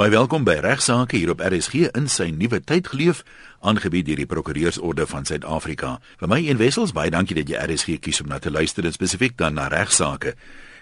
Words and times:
Baie 0.00 0.14
welkom 0.14 0.46
by 0.48 0.54
Regsake 0.64 1.18
hier 1.18 1.28
op 1.34 1.42
RSG 1.44 1.90
in 1.92 2.06
sy 2.08 2.30
nuwe 2.32 2.62
tyd 2.64 2.86
geleef, 2.88 3.18
aangebied 3.60 4.06
deur 4.06 4.22
die 4.22 4.24
Prokureursorde 4.30 5.04
van 5.04 5.26
Suid-Afrika. 5.28 5.90
Vir 6.22 6.30
my 6.32 6.38
en 6.48 6.56
Wessels, 6.56 6.94
baie 6.96 7.12
dankie 7.12 7.36
dat 7.36 7.52
jy 7.52 7.60
RSG 7.60 7.98
kies 8.00 8.22
om 8.24 8.30
na 8.32 8.38
te 8.40 8.48
luister 8.48 8.88
en 8.88 8.96
spesifiek 8.96 9.36
dan 9.36 9.58
na 9.60 9.66
Regsake. 9.68 10.32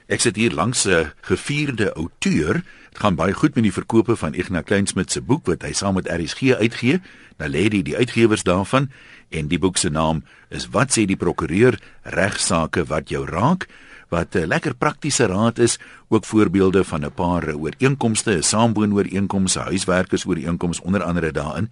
Ek 0.07 0.23
sit 0.23 0.39
hier 0.39 0.55
langs 0.55 0.87
'n 0.87 1.11
gevierde 1.27 1.91
outeur. 1.99 2.63
Dit 2.63 3.01
gaan 3.03 3.19
baie 3.19 3.35
goed 3.35 3.57
met 3.57 3.65
die 3.65 3.75
verkope 3.75 4.15
van 4.17 4.39
Ignas 4.39 4.65
Kleinsmid 4.65 5.11
se 5.11 5.21
boek 5.21 5.47
wat 5.47 5.63
hy 5.63 5.73
saam 5.73 5.95
met 5.95 6.07
RSG 6.07 6.55
uitgee. 6.55 7.01
Nou 7.39 7.51
lê 7.51 7.69
die, 7.69 7.83
die 7.83 7.97
uitgewers 7.97 8.43
daarvan 8.43 8.89
en 9.31 9.49
die 9.49 9.59
boek 9.59 9.77
se 9.77 9.91
naam 9.91 10.23
is 10.49 10.69
Wat 10.71 10.93
sê 10.93 11.07
die 11.07 11.17
prokureur? 11.17 11.75
Regsake 12.03 12.85
wat 12.85 13.09
jou 13.09 13.27
raak 13.27 13.67
wat 14.09 14.35
'n 14.35 14.47
lekker 14.47 14.75
praktiese 14.75 15.27
raad 15.27 15.59
is, 15.59 15.79
ook 16.09 16.25
voorbeelde 16.25 16.85
van 16.85 17.05
'n 17.05 17.13
paar 17.13 17.55
ooreenkomste, 17.55 18.31
'n 18.37 18.43
saamboonooreenkomste, 18.43 19.61
huiswerkersooreenkomste 19.61 20.85
onder 20.85 21.03
andere 21.03 21.33
daarin. 21.33 21.71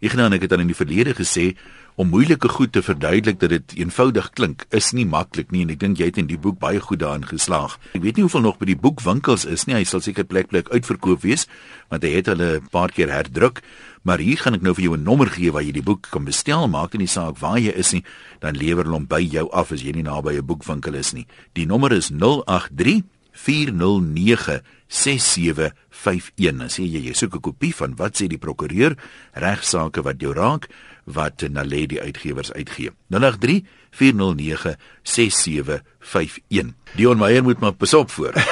Ek 0.00 0.12
het 0.12 0.50
dan 0.50 0.60
in 0.60 0.66
die 0.66 0.76
verlede 0.76 1.14
gesê 1.14 1.56
om 1.98 2.08
moeilike 2.08 2.48
goed 2.48 2.72
te 2.72 2.82
verduidelik 2.82 3.40
dat 3.40 3.50
dit 3.50 3.72
eenvoudig 3.74 4.30
klink, 4.30 4.66
is 4.70 4.92
nie 4.92 5.06
maklik 5.06 5.50
nie 5.50 5.64
en 5.64 5.70
ek 5.74 5.80
dink 5.80 5.98
jy 5.98 6.04
het 6.04 6.20
in 6.22 6.28
die 6.30 6.38
boek 6.38 6.60
baie 6.62 6.78
goed 6.80 7.00
daarin 7.02 7.26
geslaag. 7.26 7.74
Ek 7.98 8.04
weet 8.04 8.16
nie 8.16 8.22
hoeveel 8.22 8.44
nog 8.44 8.60
by 8.60 8.68
die 8.70 8.78
boekwinkels 8.78 9.44
is 9.44 9.66
nie, 9.66 9.74
hy 9.74 9.84
sal 9.84 10.00
seker 10.00 10.24
plek 10.24 10.46
plek 10.52 10.70
uitverkoop 10.70 11.26
wees, 11.26 11.48
want 11.90 12.06
hy 12.06 12.12
het 12.14 12.30
hulle 12.30 12.60
'n 12.60 12.68
paar 12.70 12.94
keer 12.94 13.10
herdruk. 13.10 13.62
Maar 14.08 14.22
hier 14.24 14.40
gaan 14.40 14.56
ek 14.56 14.62
nou 14.64 14.72
vir 14.72 14.86
jou 14.86 14.96
'n 14.96 15.04
nommer 15.04 15.28
gee 15.28 15.52
waar 15.52 15.62
jy 15.62 15.72
die 15.72 15.84
boek 15.84 16.08
kan 16.08 16.24
bestel. 16.24 16.66
Maak 16.68 16.96
nie 16.96 17.06
saak 17.06 17.36
waar 17.38 17.58
jy 17.58 17.76
is 17.76 17.92
nie, 17.92 18.04
dan 18.40 18.56
lewer 18.56 18.84
hulle 18.84 18.96
hom 18.96 19.06
by 19.06 19.20
jou 19.20 19.50
af 19.52 19.72
as 19.72 19.82
jy 19.82 19.92
nie 19.92 20.02
naby 20.02 20.38
'n 20.38 20.46
boekwinkel 20.46 20.94
is 20.94 21.12
nie. 21.12 21.26
Die 21.52 21.66
nommer 21.66 21.92
is 21.92 22.08
083 22.10 23.04
409 23.32 24.62
6751. 24.88 26.60
As 26.62 26.76
jy 26.76 26.86
jy 26.88 27.12
soek 27.12 27.34
'n 27.34 27.40
kopie 27.40 27.74
van 27.74 27.96
wat 27.96 28.16
sê 28.16 28.28
die 28.28 28.38
prokureur 28.38 28.96
regsaake 29.34 30.02
wat 30.02 30.20
jou 30.20 30.32
raak 30.32 30.68
wat 31.12 31.44
Naledi 31.50 32.00
uitgewers 32.00 32.52
uitgee. 32.52 32.90
083 33.08 33.62
409 33.90 34.76
6751. 35.02 36.74
Dion 36.94 37.18
Meyer 37.18 37.42
moet 37.42 37.58
maar 37.58 37.76
besop 37.76 38.10
voor. 38.10 38.32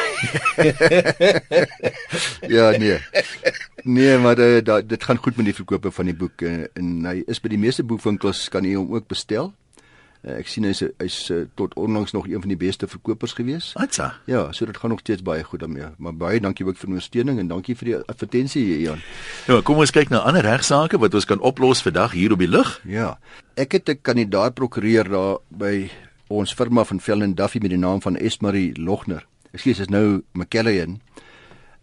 ja, 2.56 2.70
nee. 2.70 2.98
Nee, 3.82 4.18
maar 4.18 4.38
uh, 4.38 4.64
da, 4.64 4.80
dit 4.80 5.04
gaan 5.04 5.16
goed 5.16 5.36
met 5.36 5.44
die 5.44 5.54
verkope 5.54 5.90
van 5.90 6.04
die 6.04 6.16
boek 6.16 6.40
uh, 6.40 6.64
en 6.72 7.04
hy 7.06 7.22
is 7.26 7.40
by 7.40 7.52
die 7.52 7.60
meeste 7.60 7.84
boekwinkels 7.84 8.48
kan 8.48 8.64
jy 8.64 8.74
hom 8.74 8.94
ook 8.94 9.06
bestel. 9.06 9.52
Uh, 10.24 10.38
ek 10.38 10.48
sien 10.48 10.64
hy's 10.64 10.82
hy's 10.98 11.18
uh, 11.30 11.44
tot 11.54 11.74
onlangs 11.74 12.12
nog 12.12 12.28
een 12.28 12.40
van 12.40 12.48
die 12.48 12.58
beste 12.58 12.86
verkopers 12.86 13.32
gewees. 13.36 13.72
Atsa. 13.76 14.14
Ja, 14.26 14.52
so 14.52 14.66
dit 14.66 14.76
gaan 14.76 14.90
nog 14.90 15.00
steeds 15.00 15.22
baie 15.22 15.44
goed 15.44 15.60
daarmee. 15.60 15.92
Maar 15.98 16.16
baie 16.16 16.40
dankie 16.40 16.66
ook 16.66 16.76
vir 16.76 16.88
ondersteuning 16.88 17.38
en 17.38 17.48
dankie 17.48 17.76
vir 17.76 17.90
die 17.90 17.96
advertensie 18.06 18.64
Jan. 18.80 19.02
Ja, 19.46 19.60
kom 19.60 19.78
ons 19.82 19.94
kyk 19.94 20.10
na 20.10 20.24
ander 20.26 20.44
regsaake 20.46 20.98
wat 20.98 21.14
ons 21.14 21.28
kan 21.28 21.40
oplos 21.40 21.82
vandag 21.82 22.16
hier 22.16 22.32
op 22.32 22.42
die 22.42 22.50
lug. 22.50 22.80
Ja. 22.84 23.18
Ek 23.56 23.72
het 23.72 23.88
'n 23.88 24.02
kandidaat 24.02 24.54
prokureur 24.54 25.08
daar 25.08 25.38
by 25.48 25.90
ons 26.28 26.54
firma 26.54 26.84
van 26.84 27.00
Vellen 27.00 27.34
Duffy 27.34 27.58
met 27.62 27.70
die 27.70 27.78
naam 27.78 28.00
van 28.02 28.16
Esmarie 28.16 28.74
Logner. 28.78 29.26
Ekskuus, 29.52 29.78
is 29.78 29.88
nou 29.88 30.22
McKellian. 30.32 31.00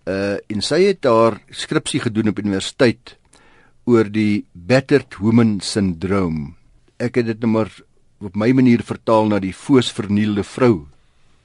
Uh 0.05 0.37
en 0.51 0.61
sy 0.61 0.81
het 0.83 1.01
daar 1.01 1.39
skripsie 1.49 1.99
gedoen 1.99 2.27
op 2.27 2.39
universiteit 2.39 3.17
oor 3.85 4.09
die 4.11 4.45
battered 4.51 5.15
woman 5.19 5.59
syndroom. 5.63 6.55
Ek 6.99 7.15
het 7.15 7.25
dit 7.25 7.39
nou 7.39 7.51
maar 7.51 7.71
op 8.25 8.35
my 8.35 8.51
manier 8.55 8.83
vertaal 8.83 9.27
na 9.27 9.39
die 9.39 9.53
foosvernielde 9.53 10.43
vrou 10.43 10.85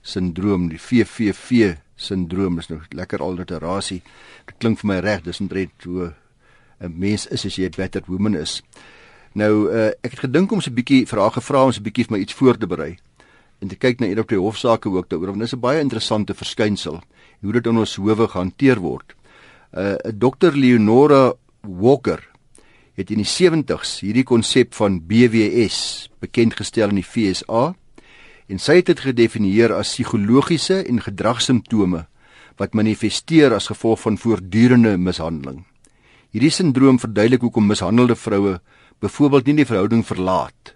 sindroom, 0.03 0.69
die 0.71 0.81
VVV 0.81 1.75
sindroom 1.99 2.61
is 2.63 2.69
nou 2.71 2.79
lekker 2.95 3.23
alliterasie. 3.23 4.01
Dit 4.47 4.61
klink 4.63 4.79
vir 4.83 4.89
my 4.93 4.99
reg, 5.03 5.25
dis 5.27 5.41
omtrent 5.41 5.85
hoe 5.85 6.15
'n 6.81 6.95
mens 6.95 7.27
is 7.27 7.45
as 7.45 7.57
jy 7.59 7.67
'n 7.67 7.77
battered 7.77 8.07
woman 8.07 8.35
is. 8.35 8.63
Nou 9.35 9.69
uh, 9.71 9.89
ek 10.03 10.11
het 10.15 10.21
gedink 10.21 10.53
om 10.53 10.61
so 10.61 10.71
'n 10.71 10.75
bietjie 10.75 11.07
vrae 11.07 11.31
gevra 11.31 11.65
om 11.65 11.73
so 11.73 11.81
'n 11.81 11.85
bietjie 11.85 12.05
vir 12.07 12.17
my 12.17 12.23
iets 12.23 12.35
voor 12.35 12.57
te 12.57 12.67
berei 12.67 12.97
en 13.61 13.69
te 13.69 13.77
kyk 13.77 14.01
na 14.01 14.07
een 14.07 14.19
op 14.19 14.29
die 14.29 14.39
hofsaake 14.39 14.89
ook 14.89 15.09
daaroor 15.09 15.35
want 15.35 15.39
dit 15.39 15.49
is 15.49 15.55
'n 15.55 15.61
baie 15.61 15.81
interessante 15.81 16.35
verskynsel 16.35 17.03
hoe 17.41 17.53
dit 17.53 17.67
in 17.67 17.79
ons 17.79 17.97
howe 17.97 18.29
gehanteer 18.29 18.79
word. 18.79 19.15
'n 19.73 19.79
uh, 19.81 20.13
Dr 20.19 20.53
Leonora 20.55 21.35
Walker 21.63 22.28
het 22.99 23.13
in 23.15 23.21
die 23.23 23.29
70s 23.29 24.01
hierdie 24.03 24.27
konsep 24.27 24.75
van 24.75 24.99
BWS 25.07 26.09
bekend 26.19 26.57
gestel 26.59 26.91
in 26.91 26.99
die 26.99 27.07
FSA 27.07 27.71
en 28.51 28.63
sy 28.63 28.81
het 28.81 28.89
dit 28.91 29.03
gedefinieer 29.05 29.75
as 29.77 29.93
psigologiese 29.95 30.81
en 30.83 30.99
gedragssimptome 31.05 32.07
wat 32.59 32.75
manifesteer 32.75 33.55
as 33.55 33.71
gevolg 33.71 34.03
van 34.03 34.19
voortdurende 34.19 34.97
mishandeling. 34.99 35.63
Hierdie 36.35 36.51
sindroom 36.51 36.99
verduidelik 36.99 37.47
hoekom 37.47 37.71
mishandelde 37.71 38.19
vroue 38.19 38.59
byvoorbeeld 38.99 39.47
nie 39.47 39.61
die 39.61 39.69
verhouding 39.69 40.03
verlaat 40.07 40.75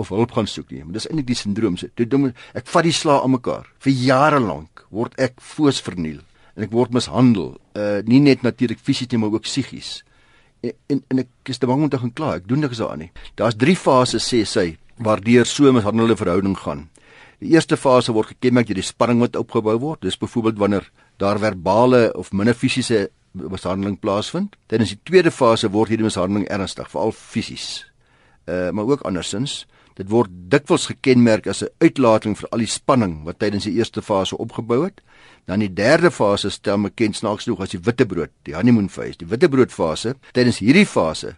of 0.00 0.08
hulp 0.08 0.32
gaan 0.32 0.48
soek 0.48 0.70
nie. 0.72 0.80
Maar 0.80 0.96
dis 0.96 1.10
eintlik 1.10 1.28
die 1.28 1.36
sindroom 1.36 1.76
se. 1.76 1.90
Ek 1.92 2.70
vat 2.72 2.86
die 2.88 2.96
slaa 2.96 3.20
aan 3.20 3.36
mekaar. 3.36 3.68
Vir 3.84 3.92
jare 3.92 4.40
lank 4.40 4.86
word 4.88 5.12
ek 5.20 5.36
foos 5.44 5.82
verniel 5.84 6.22
en 6.56 6.64
ek 6.64 6.72
word 6.72 6.96
mishandel. 6.96 7.58
Uh 7.76 8.00
nie 8.08 8.22
net 8.24 8.40
natuurlik 8.42 8.80
fisies 8.80 9.12
nie, 9.12 9.20
maar 9.20 9.36
ook 9.36 9.44
psigies 9.44 10.00
en 10.62 11.02
en, 11.08 11.18
ek 11.18 11.52
is 11.52 11.58
te 11.58 11.66
bang 11.66 11.82
om 11.82 11.88
te 11.88 11.98
gaan 11.98 12.12
kla. 12.12 12.34
Ek 12.36 12.48
doen 12.48 12.60
niks 12.60 12.80
daaraan 12.80 13.06
nie. 13.06 13.12
Daar's 13.40 13.56
3 13.56 13.76
fases 13.76 14.26
sê 14.26 14.44
sy 14.44 14.76
waardeur 14.98 15.46
so 15.46 15.68
'n 15.68 15.74
mishandelende 15.74 16.16
verhouding 16.16 16.58
gaan. 16.58 16.88
Die 17.40 17.54
eerste 17.54 17.76
fase 17.76 18.12
word 18.12 18.28
gekenmerk 18.28 18.66
deur 18.66 18.74
die 18.74 18.84
spanning 18.84 19.20
wat 19.20 19.36
opgebou 19.36 19.78
word. 19.78 20.00
Dis 20.00 20.18
byvoorbeeld 20.18 20.58
wanneer 20.58 20.90
daar 21.16 21.38
verbale 21.38 22.12
of 22.14 22.32
minder 22.32 22.54
fisiese 22.54 23.10
mishandeling 23.32 23.98
plaasvind. 24.00 24.56
Tydens 24.66 24.88
die 24.88 25.00
tweede 25.02 25.30
fase 25.30 25.70
word 25.70 25.88
hierdie 25.88 26.04
mishandeling 26.04 26.48
ernstig, 26.48 26.90
veral 26.90 27.12
fisies. 27.12 27.86
Uh 28.46 28.70
maar 28.70 28.84
ook 28.84 29.00
andersins. 29.08 29.66
Dit 29.94 30.08
word 30.08 30.30
dikwels 30.52 30.86
gekenmerk 30.86 31.46
as 31.46 31.62
'n 31.62 31.68
uitlating 31.78 32.36
vir 32.38 32.48
al 32.50 32.58
die 32.58 32.66
spanning 32.66 33.24
wat 33.24 33.38
tydens 33.38 33.64
die 33.64 33.74
eerste 33.78 34.02
fase 34.02 34.36
opgebou 34.36 34.84
het. 34.84 35.00
Dan 35.46 35.64
die 35.64 35.72
derde 35.72 36.10
fase 36.10 36.50
stel 36.50 36.78
bekend 36.82 37.16
snaaks 37.16 37.44
genoeg 37.44 37.64
as 37.64 37.74
die 37.74 37.82
witbrood, 37.82 38.32
die 38.46 38.54
honeymoon 38.54 38.88
phase. 38.88 39.18
Die 39.18 39.30
witbrood 39.30 39.72
fase, 39.72 40.14
tydens 40.32 40.60
hierdie 40.60 40.86
fase 40.86 41.36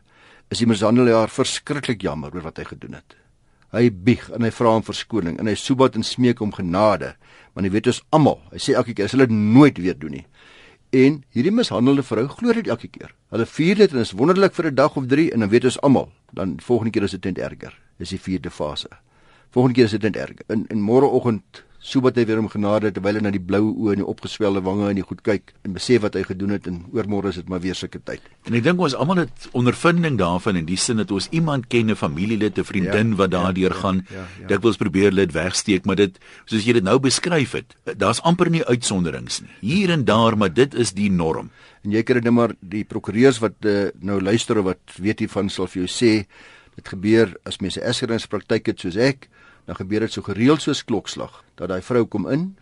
is 0.52 0.60
die 0.60 0.68
mishandelaar 0.68 1.32
verskriklik 1.32 2.02
jammer 2.04 2.34
oor 2.34 2.44
wat 2.44 2.58
hy 2.60 2.66
gedoen 2.68 2.98
het. 2.98 3.16
Hy 3.72 3.86
bieg 3.88 4.26
en 4.36 4.44
hy 4.44 4.50
vra 4.52 4.74
om 4.76 4.84
verskoning 4.84 5.38
en 5.40 5.48
hy 5.48 5.54
soebat 5.56 5.94
en 5.96 6.04
smeek 6.04 6.42
om 6.44 6.52
genade, 6.52 7.14
want 7.54 7.64
hy 7.64 7.72
weet 7.72 7.88
ons 7.88 8.02
almal, 8.12 8.36
hy 8.52 8.60
sê 8.60 8.74
elke 8.76 8.92
keer 8.96 9.08
sal 9.08 9.24
dit 9.24 9.32
nooit 9.32 9.78
weer 9.80 9.96
doen 9.96 10.18
nie. 10.18 10.26
En 10.92 11.22
hierdie 11.32 11.54
mishandelde 11.56 12.04
vrou 12.04 12.26
glo 12.28 12.52
dit 12.52 12.68
elke 12.68 12.90
keer. 12.92 13.14
Hulle 13.32 13.46
vier 13.48 13.80
dit 13.80 13.94
en 13.94 14.04
is 14.04 14.12
wonderlik 14.12 14.52
vir 14.52 14.68
'n 14.68 14.74
dag 14.74 14.96
of 14.96 15.06
3 15.08 15.32
en 15.32 15.40
dan 15.40 15.48
weet 15.48 15.64
ons 15.64 15.80
almal, 15.80 16.12
dan 16.32 16.60
volgende 16.60 16.92
keer 16.92 17.04
is 17.04 17.16
dit 17.16 17.24
net 17.24 17.38
erger. 17.38 17.72
Dis 17.98 18.10
die 18.10 18.20
vierde 18.20 18.50
fase. 18.50 18.88
Volgende 19.50 19.74
keer 19.74 19.84
is 19.84 19.96
dit 19.96 20.02
net 20.02 20.16
erger. 20.16 20.44
In 20.48 20.66
in 20.68 20.80
môreoggend 20.80 21.64
Sobat 21.82 22.14
hy 22.14 22.22
weer 22.28 22.38
om 22.38 22.46
genade 22.46 22.92
terwyl 22.94 23.16
hy 23.18 23.20
na 23.24 23.30
die 23.34 23.42
blou 23.42 23.64
oë 23.72 23.96
en 23.96 24.00
die 24.04 24.06
opgeswelde 24.06 24.60
wange 24.62 24.86
en 24.92 25.00
die 25.00 25.02
goed 25.06 25.24
kyk 25.26 25.50
en 25.66 25.72
besef 25.74 26.04
wat 26.04 26.14
hy 26.14 26.20
gedoen 26.28 26.54
het 26.54 26.68
en 26.70 26.76
oormôre 26.94 27.32
is 27.32 27.40
dit 27.40 27.48
maar 27.50 27.58
weer 27.64 27.74
sulke 27.74 27.98
tyd. 27.98 28.22
En 28.46 28.54
ek 28.54 28.62
dink 28.62 28.78
ons 28.86 28.94
almal 28.94 29.24
het 29.24 29.48
ondervinding 29.58 30.14
daarvan 30.20 30.60
in 30.60 30.68
die 30.68 30.78
sin 30.78 31.02
dat 31.02 31.10
ons 31.10 31.26
iemand 31.34 31.66
ken, 31.74 31.90
'n 31.90 31.98
familielid, 31.98 32.58
'n 32.58 32.68
vriendin 32.68 33.10
ja, 33.10 33.16
wat 33.16 33.34
daardeur 33.34 33.74
ja, 33.74 33.80
gaan. 33.82 34.06
Ja, 34.06 34.14
ja, 34.14 34.26
ja. 34.42 34.46
Dikwels 34.54 34.78
probeer 34.78 35.10
dit 35.10 35.32
wegsteek, 35.32 35.84
maar 35.84 35.96
dit 35.96 36.18
soos 36.46 36.64
jy 36.64 36.72
dit 36.72 36.84
nou 36.84 36.98
beskryf 37.02 37.52
het, 37.52 37.74
daar's 37.98 38.22
amper 38.22 38.50
nie 38.50 38.64
uitsonderings 38.64 39.40
nie. 39.40 39.50
Hier 39.60 39.90
en 39.90 40.04
daar, 40.04 40.38
maar 40.38 40.54
dit 40.54 40.74
is 40.74 40.92
die 40.92 41.10
norm. 41.10 41.50
En 41.82 41.90
jy 41.90 42.02
kry 42.02 42.20
net 42.22 42.32
maar 42.32 42.54
die 42.60 42.84
prokureurs 42.84 43.40
wat 43.42 43.58
uh, 43.66 43.90
nou 43.98 44.20
luister 44.20 44.62
wat 44.62 44.78
weet 44.98 45.18
hiervan 45.18 45.50
sal 45.50 45.66
vir 45.66 45.82
jou 45.82 45.90
sê 45.90 46.26
dit 46.76 46.88
gebeur 46.88 47.34
as 47.44 47.58
mense 47.58 47.80
eskerings 47.82 48.26
praktyk 48.26 48.66
het 48.66 48.78
soos 48.78 48.96
ek 48.96 49.28
dan 49.66 49.78
gebeur 49.78 50.06
dit 50.06 50.12
so 50.12 50.24
gereeld 50.26 50.62
soos 50.62 50.84
klokslag 50.84 51.42
dat 51.58 51.70
daai 51.70 51.82
vrou 51.82 52.04
kom 52.06 52.26
in. 52.30 52.52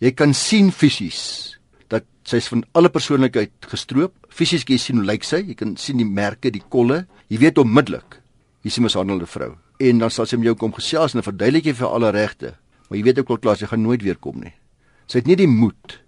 Jy 0.00 0.12
kan 0.16 0.34
sien 0.34 0.72
fisies 0.72 1.56
dat 1.92 2.04
sy's 2.28 2.48
van 2.52 2.64
alle 2.76 2.90
persoonlikheid 2.92 3.68
gestroop. 3.70 4.14
Fisies 4.28 4.64
jy 4.68 4.78
sien 4.80 5.00
hoe 5.00 5.06
lyk 5.06 5.24
sy? 5.24 5.42
Jy 5.44 5.54
kan 5.54 5.76
sien 5.80 6.00
die 6.00 6.08
merke, 6.08 6.50
die 6.50 6.64
kolle. 6.68 7.04
Jy 7.28 7.40
weet 7.44 7.58
onmiddellik 7.58 8.20
hier 8.62 8.72
is 8.72 8.78
'n 8.78 8.82
mishandelde 8.82 9.26
vrou. 9.26 9.54
En 9.78 9.98
dan 9.98 10.10
sal 10.10 10.26
sy 10.26 10.36
met 10.36 10.46
jou 10.46 10.56
kom 10.56 10.72
gesels 10.72 11.14
en 11.14 11.22
verduidelik 11.22 11.64
jy 11.64 11.74
vir 11.74 11.86
alle 11.86 12.10
regte. 12.10 12.56
Maar 12.88 12.98
jy 12.98 13.04
weet 13.04 13.18
ook 13.18 13.30
al 13.30 13.38
klaar 13.38 13.56
sy 13.56 13.66
gaan 13.66 13.82
nooit 13.82 14.02
weer 14.02 14.16
kom 14.16 14.40
nie. 14.40 14.54
Sy 15.06 15.18
het 15.18 15.26
nie 15.26 15.36
die 15.36 15.46
moed. 15.46 16.00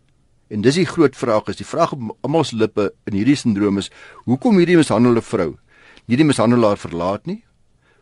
En 0.51 0.61
dis 0.61 0.75
die 0.75 0.87
groot 0.87 1.17
vraag 1.17 1.49
is, 1.49 1.57
die 1.57 1.67
vraag 1.67 1.93
op 1.93 2.17
almal 2.23 2.45
se 2.45 2.57
lippe 2.57 2.93
in 3.07 3.15
hierdie 3.15 3.37
sindroom 3.37 3.79
is, 3.79 3.91
hoekom 4.25 4.57
hierdie 4.57 4.77
mishandelde 4.77 5.23
vrou 5.23 5.59
nie 6.09 6.17
die 6.17 6.27
mishandelaar 6.27 6.81
verlaat 6.81 7.29
nie? 7.29 7.43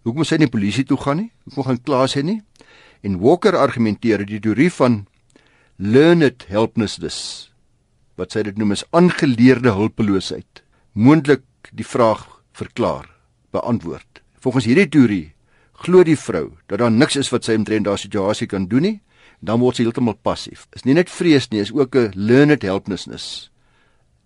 Hoekom 0.07 0.23
sy 0.23 0.39
nie 0.39 0.47
polisie 0.47 0.85
toe 0.87 0.99
gaan 1.03 1.19
nie? 1.19 1.31
Hoekom 1.49 1.67
gaan 1.67 1.83
kla 1.83 2.05
sy 2.07 2.23
nie? 2.23 2.39
En 3.03 3.19
Walker 3.19 3.57
argumenteer 3.59 4.23
die 4.23 4.39
teorie 4.39 4.71
van 4.71 5.01
learned 5.83 6.47
helplessness 6.47 7.51
wat 8.17 8.33
sy 8.33 8.45
dit 8.47 8.57
noem 8.57 8.77
is 8.77 8.85
aangeleerde 8.97 9.75
hulpeloosheid 9.75 10.63
moontlik 10.95 11.43
die 11.75 11.85
vraag 11.85 12.23
verklaar 12.57 13.11
beantwoord. 13.53 14.23
Volgens 14.41 14.69
hierdie 14.71 14.87
teorie 14.89 15.25
glo 15.83 16.07
die 16.07 16.17
vrou 16.17 16.55
dat 16.71 16.79
daar 16.81 16.95
niks 16.95 17.19
is 17.19 17.33
wat 17.35 17.45
sy 17.45 17.59
omtrent 17.59 17.89
daardie 17.89 18.07
situasie 18.07 18.47
kan 18.49 18.71
doen 18.71 18.87
nie, 18.87 18.95
dan 19.43 19.61
word 19.61 19.77
sy 19.77 19.85
heeltemal 19.85 20.17
passief. 20.23 20.65
Is 20.73 20.87
nie 20.87 20.95
net 20.97 21.11
vrees 21.13 21.51
nie, 21.51 21.61
is 21.61 21.75
ook 21.75 21.97
'n 21.97 22.15
learned 22.15 22.63
helplessness. 22.63 23.51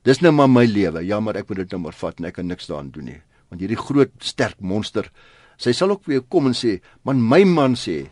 Dis 0.05 0.21
nou 0.21 0.32
maar 0.32 0.49
my 0.49 0.65
lewe. 0.65 1.00
Ja, 1.05 1.21
maar 1.21 1.37
ek 1.37 1.49
moet 1.49 1.59
dit 1.59 1.71
nou 1.73 1.81
maar 1.81 1.93
vat 1.93 2.19
en 2.19 2.25
ek 2.27 2.35
kan 2.35 2.47
niks 2.47 2.67
daaraan 2.67 2.91
doen 2.91 3.05
nie. 3.05 3.23
Want 3.49 3.61
hierdie 3.61 3.77
groot 3.77 4.12
sterk 4.19 4.61
monster, 4.61 5.11
sy 5.60 5.74
sal 5.76 5.92
ook 5.92 6.08
weer 6.08 6.24
kom 6.24 6.48
en 6.48 6.56
sê, 6.56 6.80
"Man, 7.04 7.20
my 7.20 7.44
man 7.44 7.76
sê 7.76 8.08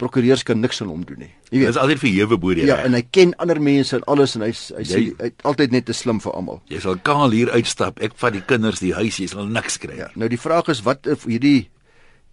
prokureurs 0.00 0.42
kan 0.42 0.60
niks 0.60 0.82
aan 0.82 0.88
hom 0.88 1.04
doen 1.04 1.18
nie." 1.18 1.32
Jy 1.50 1.58
weet, 1.58 1.66
dis 1.66 1.76
altyd 1.76 1.98
vir 1.98 2.10
jewe 2.10 2.36
bo 2.38 2.54
die 2.54 2.66
Ja, 2.66 2.76
en 2.84 2.94
hy 2.94 3.02
ken 3.10 3.34
ander 3.38 3.60
mense 3.60 3.96
en 3.96 4.04
alles 4.06 4.36
en 4.36 4.42
hy 4.42 4.52
hy 4.52 4.84
sê 4.86 4.98
hy, 4.98 5.14
hy 5.18 5.30
altyd 5.44 5.72
net 5.72 5.86
te 5.86 5.92
slim 5.92 6.20
vir 6.20 6.32
almal. 6.32 6.62
Jy 6.68 6.80
sal 6.80 6.96
kaal 7.02 7.30
hier 7.30 7.50
uitstap. 7.50 8.00
Ek 8.02 8.12
vat 8.14 8.32
die 8.32 8.42
kinders 8.42 8.80
die 8.80 8.92
huis, 8.94 9.18
jy 9.18 9.26
sal 9.26 9.46
niks 9.46 9.78
kry. 9.78 9.96
Ja, 9.96 10.08
nou 10.14 10.28
die 10.28 10.38
vraag 10.38 10.68
is 10.68 10.82
wat 10.82 11.06
of 11.06 11.24
hierdie 11.24 11.68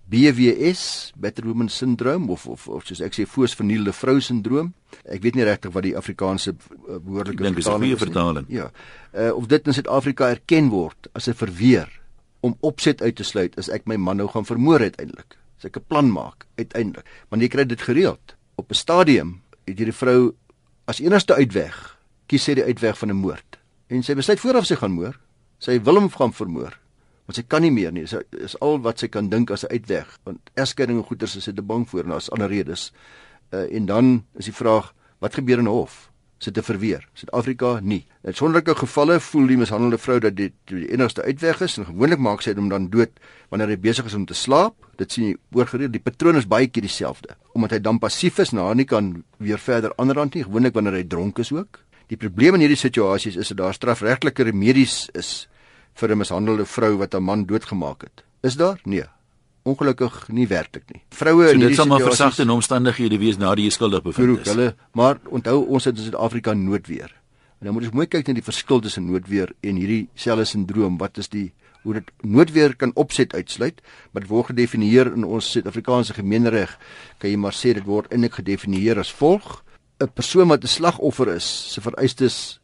BWS, 0.09 1.11
Better 1.19 1.43
Woman 1.45 1.67
Syndrome 1.69 2.31
of 2.31 2.47
of, 2.47 2.67
of 2.71 2.85
soos 2.87 3.01
ek 3.03 3.13
sê 3.17 3.25
Foos 3.27 3.55
vernielde 3.57 3.91
vrou 3.91 4.21
sindroom. 4.23 4.73
Ek 5.03 5.19
weet 5.25 5.35
nie 5.35 5.43
regtig 5.43 5.73
wat 5.75 5.83
die 5.83 5.95
Afrikaanse 5.99 6.53
uh, 6.53 6.99
behoorlike 7.03 7.43
vertaling 7.43 7.91
is. 7.91 7.99
vertaling. 7.99 8.45
Ja. 8.47 8.69
Uh 9.11 9.33
of 9.35 9.49
dit 9.51 9.67
in 9.67 9.75
Suid-Afrika 9.75 10.29
erken 10.31 10.69
word 10.71 11.09
as 11.13 11.27
'n 11.27 11.33
verweer 11.35 11.91
om 12.39 12.57
opset 12.61 13.01
uit 13.01 13.15
te 13.15 13.23
sluit 13.23 13.57
as 13.57 13.69
ek 13.69 13.85
my 13.85 13.95
man 13.95 14.17
nou 14.17 14.27
gaan 14.27 14.45
vermoor 14.45 14.79
uiteindelik. 14.79 15.37
As 15.57 15.65
ek 15.65 15.77
'n 15.77 15.85
plan 15.87 16.11
maak 16.11 16.45
uiteindelik. 16.57 17.05
Want 17.29 17.41
jy 17.41 17.47
kry 17.47 17.65
dit 17.65 17.81
gereeld. 17.81 18.35
Op 18.55 18.69
'n 18.71 18.75
stadium 18.75 19.41
het 19.65 19.77
hierdie 19.77 19.93
vrou 19.93 20.35
as 20.85 20.99
enigste 20.99 21.33
uitweg 21.33 21.97
kies 22.27 22.43
sy 22.43 22.53
die 22.53 22.63
uitweg 22.63 22.97
van 22.97 23.09
'n 23.09 23.15
moord. 23.15 23.57
En 23.87 24.03
sy 24.03 24.15
besluit 24.15 24.39
vooraf 24.39 24.65
sy 24.65 24.75
gaan 24.75 24.91
moord. 24.91 25.19
Sy 25.59 25.81
wil 25.81 25.95
hom 25.95 26.09
gaan 26.09 26.33
vermoor 26.33 26.77
want 27.27 27.35
sy 27.35 27.43
kan 27.43 27.61
nie 27.61 27.73
meer 27.75 27.91
nie. 27.91 28.05
Dis 28.07 28.15
is 28.39 28.55
al 28.63 28.79
wat 28.85 29.03
sy 29.03 29.09
kan 29.11 29.27
dink 29.29 29.51
as 29.51 29.65
'n 29.65 29.71
uitweg. 29.75 30.07
Want 30.23 30.39
egskeiding 30.55 30.97
en 30.97 31.03
goeder 31.03 31.27
is 31.27 31.43
sy 31.43 31.51
te 31.51 31.61
bang 31.61 31.85
vir 31.85 32.03
en 32.03 32.09
daar's 32.09 32.31
ander 32.31 32.49
redes. 32.49 32.91
Uh, 33.51 33.67
en 33.75 33.85
dan 33.85 34.25
is 34.35 34.45
die 34.45 34.53
vraag, 34.53 34.93
wat 35.19 35.33
gebeur 35.33 35.59
in 35.59 35.65
hof? 35.65 36.09
Sit 36.37 36.53
te 36.53 36.61
verweer. 36.61 37.07
Suid-Afrika 37.17 37.79
nie. 37.81 38.03
In 38.21 38.35
sonderlike 38.37 38.75
gevalle 38.77 39.17
voel 39.19 39.47
die 39.49 39.57
mishandelde 39.57 39.97
vrou 39.97 40.19
dat 40.21 40.35
dit 40.37 40.53
die 40.69 40.85
enigste 40.93 41.23
uitweg 41.25 41.63
is 41.65 41.77
en 41.81 41.87
gewoonlik 41.89 42.21
maak 42.21 42.43
sy 42.45 42.53
hom 42.53 42.69
dan 42.69 42.89
dood 42.93 43.17
wanneer 43.49 43.73
hy 43.73 43.79
besig 43.81 44.05
is 44.05 44.13
om 44.13 44.27
te 44.29 44.37
slaap. 44.37 44.75
Dit 45.01 45.11
sien 45.11 45.31
jy 45.31 45.33
oorgereed. 45.57 45.91
Die 45.95 46.03
patroon 46.03 46.37
is 46.37 46.45
baie 46.45 46.69
keer 46.69 46.85
dieselfde. 46.85 47.33
Omdat 47.57 47.77
hy 47.77 47.81
dan 47.89 47.99
passief 47.99 48.37
is, 48.43 48.53
na 48.53 48.69
nie 48.73 48.85
kan 48.85 49.23
weer 49.41 49.57
verder 49.57 49.93
aanrand 49.97 50.37
nie, 50.37 50.45
gewoonlik 50.45 50.77
wanneer 50.77 50.99
hy 50.99 51.03
dronk 51.09 51.41
is 51.41 51.51
ook. 51.51 51.81
Die 52.07 52.19
probleem 52.21 52.55
in 52.55 52.67
hierdie 52.67 52.79
situasies 52.79 53.35
is 53.35 53.49
dat 53.51 53.57
daar 53.57 53.73
strafregtelike 53.75 54.45
remedies 54.47 55.09
is 55.17 55.49
vir 55.97 56.11
'n 56.11 56.17
mishandelde 56.17 56.65
vrou 56.65 56.97
wat 56.97 57.15
'n 57.15 57.23
man 57.23 57.45
doodgemaak 57.45 58.01
het. 58.01 58.23
Is 58.43 58.55
daar? 58.55 58.79
Nee. 58.85 59.09
Ongelukkig 59.67 60.17
nie 60.31 60.47
werklik 60.47 60.85
nie. 60.93 61.01
Vroue 61.17 61.43
so 61.43 61.51
in 61.51 61.59
hierdie 61.59 61.73
dit 61.73 61.79
sal 61.79 61.89
maar 61.91 62.05
versagte 62.05 62.45
omstandighede 62.51 63.19
wees 63.19 63.39
na 63.41 63.53
die 63.59 63.69
skuldig 63.73 64.03
bevind 64.05 64.41
is. 64.45 64.51
Hulle, 64.53 64.73
maar 64.95 65.19
onthou 65.27 65.59
ons 65.65 65.89
het 65.89 65.97
in 65.97 66.07
Suid-Afrika 66.07 66.55
noodweer. 66.55 67.11
En 67.59 67.67
dan 67.67 67.73
moet 67.75 67.87
ons 67.89 67.97
mooi 67.99 68.07
kyk 68.07 68.27
na 68.27 68.37
die 68.37 68.45
verskil 68.45 68.79
tussen 68.85 69.07
noodweer 69.09 69.51
en 69.65 69.79
hierdie 69.81 70.07
selfe 70.15 70.45
sindroom. 70.45 70.99
Wat 71.01 71.17
is 71.17 71.31
die 71.33 71.49
hoe 71.87 71.95
dit 71.97 72.11
noodweer 72.21 72.75
kan 72.75 72.91
opset 72.99 73.33
uitsluit, 73.33 73.79
maar 74.11 74.25
dit 74.25 74.31
word 74.31 74.51
gedefinieer 74.51 75.11
in 75.15 75.23
ons 75.23 75.51
Suid-Afrikaanse 75.55 76.17
gemeenereg. 76.17 76.73
Kan 77.21 77.31
jy 77.31 77.39
maar 77.39 77.55
sê 77.55 77.73
dit 77.77 77.87
word 77.87 78.11
eintlik 78.11 78.41
gedefinieer 78.41 78.99
as 78.99 79.11
volg: 79.19 79.63
'n 79.99 80.11
persoon 80.13 80.47
wat 80.47 80.63
'n 80.63 80.67
slagoffer 80.67 81.35
is, 81.35 81.47
se 81.73 81.81
vereistes 81.81 82.59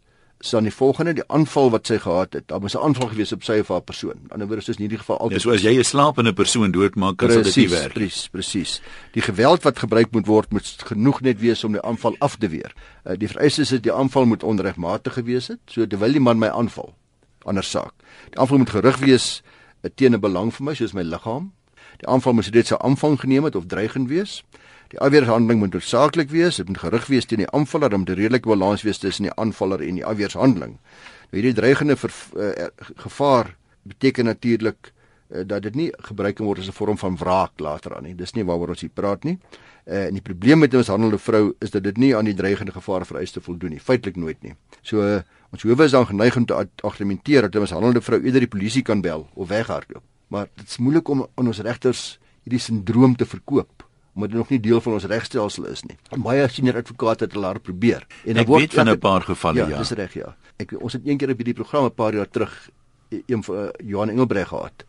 dan 0.50 0.64
die 0.64 0.74
volgende 0.74 1.14
die 1.14 1.24
aanval 1.28 1.70
wat 1.72 1.88
sy 1.88 1.98
gehad 1.98 2.34
het. 2.34 2.48
Daar 2.48 2.60
was 2.60 2.76
'n 2.76 2.84
aanval 2.84 3.08
gewees 3.08 3.32
op 3.32 3.44
sy 3.44 3.60
of 3.60 3.68
haar 3.68 3.82
persoon. 3.82 4.14
In 4.24 4.30
ander 4.30 4.48
woorde 4.48 4.62
is 4.62 4.76
in 4.76 4.82
hierdie 4.82 4.98
geval 4.98 5.18
altyd 5.18 5.42
Ja, 5.42 5.50
so 5.50 5.52
as 5.52 5.62
jy 5.62 5.78
'n 5.78 5.84
slapende 5.84 6.34
persoon 6.34 6.72
doodmaak, 6.72 7.18
kan 7.18 7.28
dit 7.28 7.56
nie 7.56 7.70
werk. 7.70 7.94
Presies, 7.94 8.28
presies. 8.28 8.82
Die 9.12 9.22
geweld 9.22 9.64
wat 9.64 9.80
gebruik 9.80 10.12
moet 10.12 10.26
word 10.26 10.52
moet 10.52 10.76
genoeg 10.86 11.22
net 11.22 11.40
wees 11.40 11.64
om 11.64 11.72
die 11.72 11.82
aanval 11.82 12.16
af 12.20 12.36
te 12.36 12.50
weer. 12.50 12.74
Uh, 13.06 13.14
die 13.18 13.28
vereiste 13.28 13.62
is 13.62 13.70
dat 13.70 13.84
die 13.84 13.94
aanval 13.94 14.26
moet 14.26 14.44
onregmatig 14.44 15.14
gewees 15.14 15.48
het. 15.48 15.60
So 15.66 15.88
terwyl 15.88 16.12
die 16.12 16.22
man 16.22 16.38
my 16.38 16.48
aanval, 16.48 16.96
anders 17.44 17.70
saak. 17.70 17.94
Die 18.30 18.40
aanval 18.40 18.58
moet 18.58 18.70
gerig 18.70 18.98
wees 18.98 19.44
uh, 19.82 19.92
teen 19.96 20.14
'n 20.14 20.20
belang 20.20 20.54
vir 20.54 20.66
my, 20.66 20.74
soos 20.74 20.94
my 20.94 21.02
liggaam. 21.02 21.52
Die 21.98 22.08
aanval 22.08 22.34
moet 22.34 22.52
dit 22.52 22.68
se 22.68 22.80
aanvang 22.80 23.20
geneem 23.20 23.44
het 23.44 23.56
of 23.56 23.66
dreigend 23.66 24.10
wees. 24.10 24.44
Die 24.94 25.02
afweerhandeling 25.02 25.58
moet 25.58 25.74
noodsaaklik 25.74 26.30
wees, 26.30 26.60
dit 26.60 26.68
moet 26.70 26.78
gerig 26.78 27.08
wees 27.10 27.26
teen 27.26 27.40
die 27.42 27.50
aanvaller, 27.50 27.90
dit 27.90 27.98
moet 27.98 28.10
'n 28.10 28.20
redelike 28.20 28.50
balans 28.50 28.82
wees 28.86 28.98
tussen 28.98 29.26
die 29.26 29.34
aanvaller 29.34 29.82
en 29.82 29.96
die 29.96 30.06
afweerhandeling. 30.06 30.78
Nou 31.32 31.42
hierdie 31.42 31.54
dreigende 31.54 31.96
ver, 31.98 32.12
uh, 32.38 32.68
gevaar 32.96 33.56
beteken 33.82 34.26
natuurlik 34.26 34.94
uh, 35.30 35.42
dat 35.48 35.64
dit 35.64 35.76
nie 35.76 35.90
gebruik 35.98 36.36
kan 36.36 36.46
word 36.46 36.60
as 36.60 36.68
'n 36.68 36.72
vorm 36.72 36.98
van 36.98 37.18
wraak 37.18 37.60
later 37.60 37.96
aan 37.96 38.04
nie. 38.04 38.16
Dis 38.16 38.34
nie 38.34 38.46
waaroor 38.46 38.70
ons 38.70 38.82
hier 38.82 38.90
praat 38.94 39.24
nie. 39.24 39.40
Uh, 39.86 40.06
en 40.06 40.14
die 40.14 40.22
probleem 40.22 40.60
met 40.60 40.74
'n 40.74 40.78
mishandelde 40.78 41.18
vrou 41.18 41.56
is 41.60 41.72
dat 41.72 41.84
dit 41.84 41.98
nie 41.98 42.16
aan 42.16 42.26
die 42.26 42.36
dreigende 42.36 42.72
gevaar 42.72 43.06
vereis 43.06 43.32
te 43.32 43.42
voldoen 43.42 43.70
nie. 43.70 43.80
Feitelik 43.80 44.16
nooit 44.16 44.42
nie. 44.44 44.54
So 44.82 45.02
uh, 45.02 45.22
ons 45.52 45.64
hoewe 45.64 45.84
is 45.84 45.92
dan 45.92 46.06
geneig 46.06 46.36
om 46.36 46.46
te 46.46 46.68
argumenteer 46.82 47.42
dat 47.42 47.56
'n 47.56 47.60
mishandelde 47.60 48.02
vrou 48.02 48.22
eerder 48.22 48.40
die 48.40 48.50
polisie 48.60 48.84
kan 48.84 49.02
bel 49.02 49.28
of 49.34 49.48
weghardloop. 49.48 50.04
Maar 50.28 50.48
dit 50.56 50.68
is 50.68 50.78
moeilik 50.78 51.08
om 51.08 51.28
aan 51.36 51.48
ons 51.48 51.60
regters 51.60 52.20
hierdie 52.44 52.60
sindroom 52.60 53.16
te 53.16 53.26
verkoop 53.26 53.84
omdat 54.14 54.30
dit 54.30 54.38
nog 54.38 54.50
nie 54.50 54.60
deel 54.60 54.82
van 54.82 54.94
ons 54.94 55.06
regstelsel 55.10 55.66
is 55.66 55.84
nie. 55.84 55.98
Baie 56.22 56.48
senior 56.50 56.78
advokate 56.78 57.26
het 57.26 57.36
al 57.36 57.60
probeer 57.60 58.06
en 58.26 58.38
ek 58.38 58.48
weet 58.48 58.74
van 58.74 58.90
'n 58.90 59.00
paar 59.00 59.22
gevalle 59.22 59.60
ja. 59.60 59.68
Ja, 59.68 59.78
dis 59.78 59.92
reg 59.92 60.14
ja. 60.14 60.36
Ek 60.58 60.74
ons 60.80 60.94
het 60.94 61.02
een 61.06 61.18
keer 61.18 61.30
op 61.30 61.38
hierdie 61.38 61.54
program 61.54 61.86
'n 61.86 61.94
paar 61.94 62.14
jaar 62.14 62.30
terug 62.30 62.70
e, 63.10 63.22
een 63.26 63.44
van 63.44 63.56
uh, 63.56 63.70
Johan 63.84 64.10
Engelbreg 64.10 64.48
gehad 64.48 64.86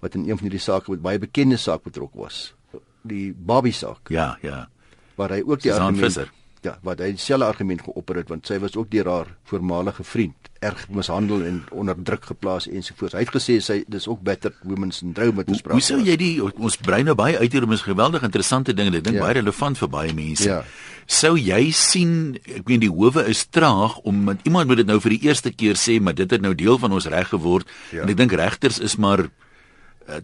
wat 0.00 0.14
in 0.14 0.20
een 0.20 0.36
van 0.36 0.48
hierdie 0.48 0.60
sake 0.60 0.90
met 0.90 1.02
baie 1.02 1.18
bekende 1.18 1.56
saak 1.56 1.82
betrokke 1.82 2.18
was. 2.18 2.54
Die 3.02 3.32
Bobby 3.32 3.72
saak. 3.72 4.08
Ja, 4.08 4.38
ja. 4.42 4.68
Waar 5.14 5.30
hy 5.30 5.42
ook 5.46 5.62
die 5.62 5.72
argument 5.72 6.30
Ja, 6.66 6.74
wat 6.86 7.00
hy 7.04 7.12
dieselfde 7.14 7.46
argument 7.46 7.84
geopper 7.86 8.18
het 8.20 8.30
want 8.32 8.48
sy 8.48 8.58
was 8.62 8.74
ook 8.78 8.90
deur 8.90 9.10
haar 9.10 9.32
voormalige 9.46 10.04
vriend 10.06 10.50
erg 10.64 10.86
mishandel 10.90 11.44
en 11.46 11.60
onder 11.70 11.96
druk 12.02 12.24
geplaas 12.24 12.66
ensovoorts. 12.66 13.14
Hy 13.14 13.22
het 13.22 13.32
gesê 13.34 13.58
sy 13.62 13.76
dis 13.92 14.08
ook 14.08 14.22
better 14.24 14.54
women 14.64 14.90
syndrome 14.94 15.36
wat 15.38 15.50
gespreek. 15.52 15.76
Hoe 15.76 15.84
sou 15.84 16.00
jy 16.02 16.16
die 16.20 16.32
ons 16.42 16.78
brein 16.82 17.06
nou 17.06 17.14
baie 17.18 17.38
uit 17.38 17.52
hier 17.52 17.66
om 17.66 17.76
is 17.76 17.84
geweldig 17.86 18.24
interessante 18.26 18.74
dinge. 18.74 18.96
Ek 18.96 19.06
dink 19.06 19.20
ja. 19.20 19.26
baie 19.28 19.38
relevant 19.38 19.78
vir 19.78 19.92
baie 19.92 20.14
mense. 20.16 20.48
Ja. 20.48 20.62
Sou 21.06 21.36
jy 21.38 21.68
sien, 21.76 22.14
ek 22.50 22.66
meen 22.66 22.82
die 22.82 22.90
howe 22.90 23.28
is 23.30 23.44
traag 23.54 24.00
om 24.08 24.32
iemand 24.42 24.70
moet 24.70 24.82
dit 24.82 24.88
nou 24.88 24.98
vir 25.04 25.14
die 25.14 25.28
eerste 25.28 25.52
keer 25.54 25.78
sê, 25.78 26.00
maar 26.02 26.16
dit 26.18 26.30
het 26.30 26.42
nou 26.42 26.54
deel 26.58 26.80
van 26.82 26.96
ons 26.96 27.06
reg 27.12 27.30
geword 27.30 27.68
ja. 27.94 28.02
en 28.02 28.10
ek 28.10 28.18
dink 28.18 28.34
regters 28.34 28.80
is 28.82 28.98
maar 28.98 29.28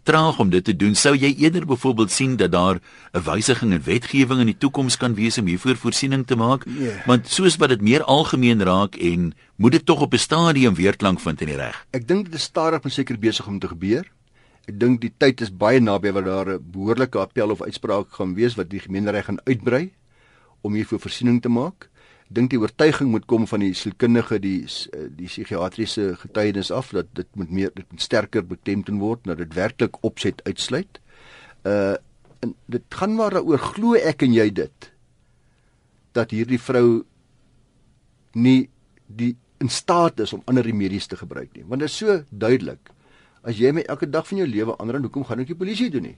traag 0.03 0.39
om 0.39 0.51
dit 0.51 0.65
te 0.65 0.77
doen. 0.77 0.95
Sou 0.95 1.15
jy 1.17 1.35
eerder 1.39 1.67
byvoorbeeld 1.67 2.11
sien 2.11 2.37
dat 2.37 2.53
daar 2.53 2.81
'n 3.13 3.23
wysiging 3.23 3.73
in 3.73 3.83
wetgewing 3.83 4.41
in 4.41 4.47
die 4.47 4.59
toekoms 4.59 4.97
kan 4.97 5.15
wees 5.15 5.39
om 5.39 5.47
hiervoor 5.47 5.77
voorsiening 5.77 6.27
te 6.27 6.37
maak? 6.37 6.65
Yeah. 6.67 6.81
Ja. 6.83 7.03
Want 7.07 7.29
soos 7.29 7.57
wat 7.57 7.69
dit 7.69 7.81
meer 7.81 8.03
algemeen 8.03 8.63
raak 8.63 8.95
en 8.95 9.35
moet 9.57 9.73
dit 9.73 9.87
tog 9.87 10.01
op 10.01 10.13
'n 10.13 10.19
stadium 10.19 10.75
weerklank 10.75 11.21
vind 11.21 11.41
in 11.41 11.47
die 11.47 11.57
reg. 11.57 11.87
Ek 11.91 12.09
dink 12.09 12.25
dit 12.25 12.35
is 12.35 12.43
stadig 12.43 12.83
maar 12.83 12.93
seker 12.93 13.19
besig 13.19 13.47
om 13.47 13.59
te 13.59 13.69
gebeur. 13.69 14.07
Ek 14.67 14.79
dink 14.79 15.01
die 15.01 15.13
tyd 15.19 15.41
is 15.41 15.51
baie 15.51 15.81
naby 15.81 16.13
waar 16.13 16.25
daar 16.25 16.49
'n 16.55 16.65
behoorlike 16.71 17.19
appel 17.19 17.51
of 17.51 17.63
uitspraak 17.63 18.07
gaan 18.11 18.35
wees 18.35 18.55
wat 18.55 18.71
die 18.71 18.81
gemeenereg 18.81 19.25
gaan 19.25 19.41
uitbrei 19.45 19.93
om 20.61 20.75
hiervoor 20.75 21.01
voorsiening 21.01 21.43
te 21.43 21.49
maak 21.49 21.91
dink 22.35 22.51
die 22.53 22.61
oortuiging 22.61 23.11
moet 23.13 23.27
kom 23.31 23.47
van 23.47 23.61
die 23.65 23.75
sielkundige 23.77 24.39
die 24.43 24.63
eh, 24.65 25.09
die 25.11 25.29
psigiatriese 25.31 26.15
getuienis 26.21 26.71
af 26.71 26.93
dat 26.97 27.11
dit 27.19 27.29
moet 27.37 27.51
meer 27.51 27.75
dit 27.75 27.87
moet 27.91 28.03
sterker 28.03 28.47
beklemtoon 28.47 29.01
word 29.03 29.25
dat 29.29 29.39
dit 29.39 29.55
werklik 29.55 30.01
opset 30.03 30.43
uitsluit. 30.49 31.01
Uh 31.65 31.95
en 32.43 32.57
dit 32.67 32.83
gaan 32.99 33.13
maar 33.15 33.31
daaroor 33.31 33.61
glo 33.63 33.95
ek 33.95 34.25
en 34.27 34.33
jy 34.35 34.49
dit 34.51 34.87
dat 36.13 36.33
hierdie 36.35 36.59
vrou 36.59 37.05
nie 38.35 38.67
die 39.07 39.37
in 39.63 39.71
staat 39.71 40.19
is 40.25 40.33
om 40.35 40.43
ander 40.51 40.67
remedies 40.67 41.07
te 41.07 41.17
gebruik 41.17 41.53
nie. 41.55 41.63
Want 41.69 41.85
dit 41.85 41.91
is 41.91 42.01
so 42.03 42.19
duidelik. 42.31 42.91
As 43.47 43.59
jy 43.59 43.71
my 43.75 43.85
elke 43.91 44.09
dag 44.11 44.27
van 44.27 44.43
jou 44.43 44.49
lewe 44.49 44.75
aanraak, 44.79 45.07
hoekom 45.07 45.27
gaan 45.29 45.43
ek 45.45 45.53
die 45.53 45.59
polisie 45.59 45.89
doen 45.91 46.09
nie? 46.11 46.17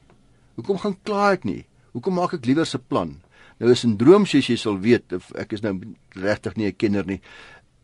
Hoekom 0.56 0.80
gaan 0.80 0.96
kla 1.04 1.34
ek 1.36 1.44
nie? 1.48 1.62
Hoekom 1.92 2.16
maak 2.16 2.34
ek 2.38 2.46
liewer 2.48 2.64
'n 2.64 2.84
plan? 2.88 3.14
Nou 3.58 3.70
'n 3.70 3.76
sindroom 3.76 4.26
soos 4.26 4.46
jy 4.46 4.56
sal 4.56 4.78
weet, 4.78 5.12
ek 5.34 5.52
is 5.52 5.62
nou 5.62 5.80
regtig 6.10 6.56
nie 6.56 6.66
'n 6.66 6.76
kenner 6.76 7.06
nie, 7.06 7.20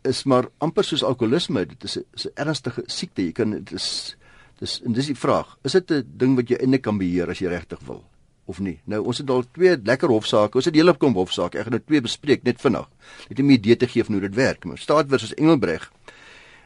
is 0.03 0.23
maar 0.23 0.49
amper 0.57 0.83
soos 0.83 1.03
alkoholisme. 1.03 1.65
Dit 1.65 1.83
is 1.83 1.97
'n 1.97 2.05
is 2.13 2.27
ernstige 2.35 2.83
siekte. 2.85 3.21
Jy 3.25 3.31
kan 3.31 3.51
dit 3.51 3.71
is 3.71 4.15
dis 4.59 4.81
en 4.85 4.93
dis 4.93 5.05
die 5.05 5.15
vraag. 5.15 5.57
Is 5.63 5.71
dit 5.71 5.91
'n 5.91 6.05
ding 6.17 6.35
wat 6.35 6.49
jy 6.49 6.57
eintlik 6.57 6.81
kan 6.81 6.97
beheer 6.97 7.29
as 7.29 7.39
jy 7.39 7.47
regtig 7.47 7.79
wil 7.85 8.03
of 8.45 8.59
nie? 8.59 8.79
Nou 8.85 9.03
ons 9.05 9.17
het 9.17 9.29
al 9.29 9.43
twee 9.51 9.77
lekker 9.83 10.09
hofsaake. 10.09 10.55
Ons 10.55 10.65
het 10.65 10.75
hele 10.75 10.93
kom 10.93 11.13
hofsaake. 11.13 11.57
Ek 11.57 11.63
gaan 11.63 11.71
nou 11.71 11.83
twee 11.85 12.01
bespreek 12.01 12.43
net 12.43 12.61
vinnig. 12.61 12.87
Net 13.29 13.39
om 13.39 13.45
'n 13.45 13.51
idee 13.51 13.77
te 13.77 13.87
gee 13.87 14.03
van 14.03 14.13
hoe 14.13 14.21
dit 14.21 14.35
werk. 14.35 14.65
Maar 14.65 14.77
staat 14.77 15.07
versus 15.07 15.33
Engelbreg. 15.33 15.91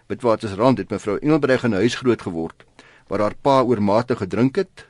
Witwatersrand 0.07 0.77
het 0.77 0.89
mevrou 0.89 1.17
Engelbreg 1.17 1.63
in 1.63 1.73
huis 1.73 1.95
groot 1.95 2.21
geword 2.21 2.65
waar 3.07 3.19
haar 3.19 3.35
pa 3.41 3.61
oormatig 3.61 4.17
gedrink 4.17 4.55
het 4.55 4.85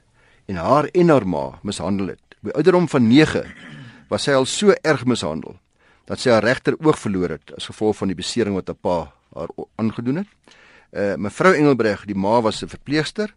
en 0.46 0.56
haar 0.56 0.86
en 0.94 1.10
haar 1.10 1.28
ma 1.28 1.60
mishandel 1.64 2.08
het. 2.08 2.22
By 2.40 2.50
ouderdom 2.50 2.88
van 2.88 3.08
9 3.08 3.75
was 4.10 4.24
sy 4.24 4.32
al 4.32 4.46
so 4.46 4.74
erg 4.82 5.06
mishandel 5.06 5.58
dat 6.06 6.22
sy 6.22 6.30
haar 6.30 6.44
regter 6.46 6.76
oog 6.80 7.00
verloor 7.00 7.30
het 7.30 7.54
as 7.58 7.70
gevolg 7.72 7.98
van 7.98 8.12
die 8.12 8.18
besering 8.18 8.56
wat 8.56 8.68
haar 8.68 8.78
pa 8.78 8.98
haar 9.36 9.50
aangedoen 9.82 10.24
het. 10.24 10.30
Uh 10.96 11.16
mevrou 11.18 11.54
Engelbreg, 11.54 12.06
die 12.06 12.16
ma 12.16 12.42
was 12.42 12.64
'n 12.64 12.68
verpleegster. 12.68 13.34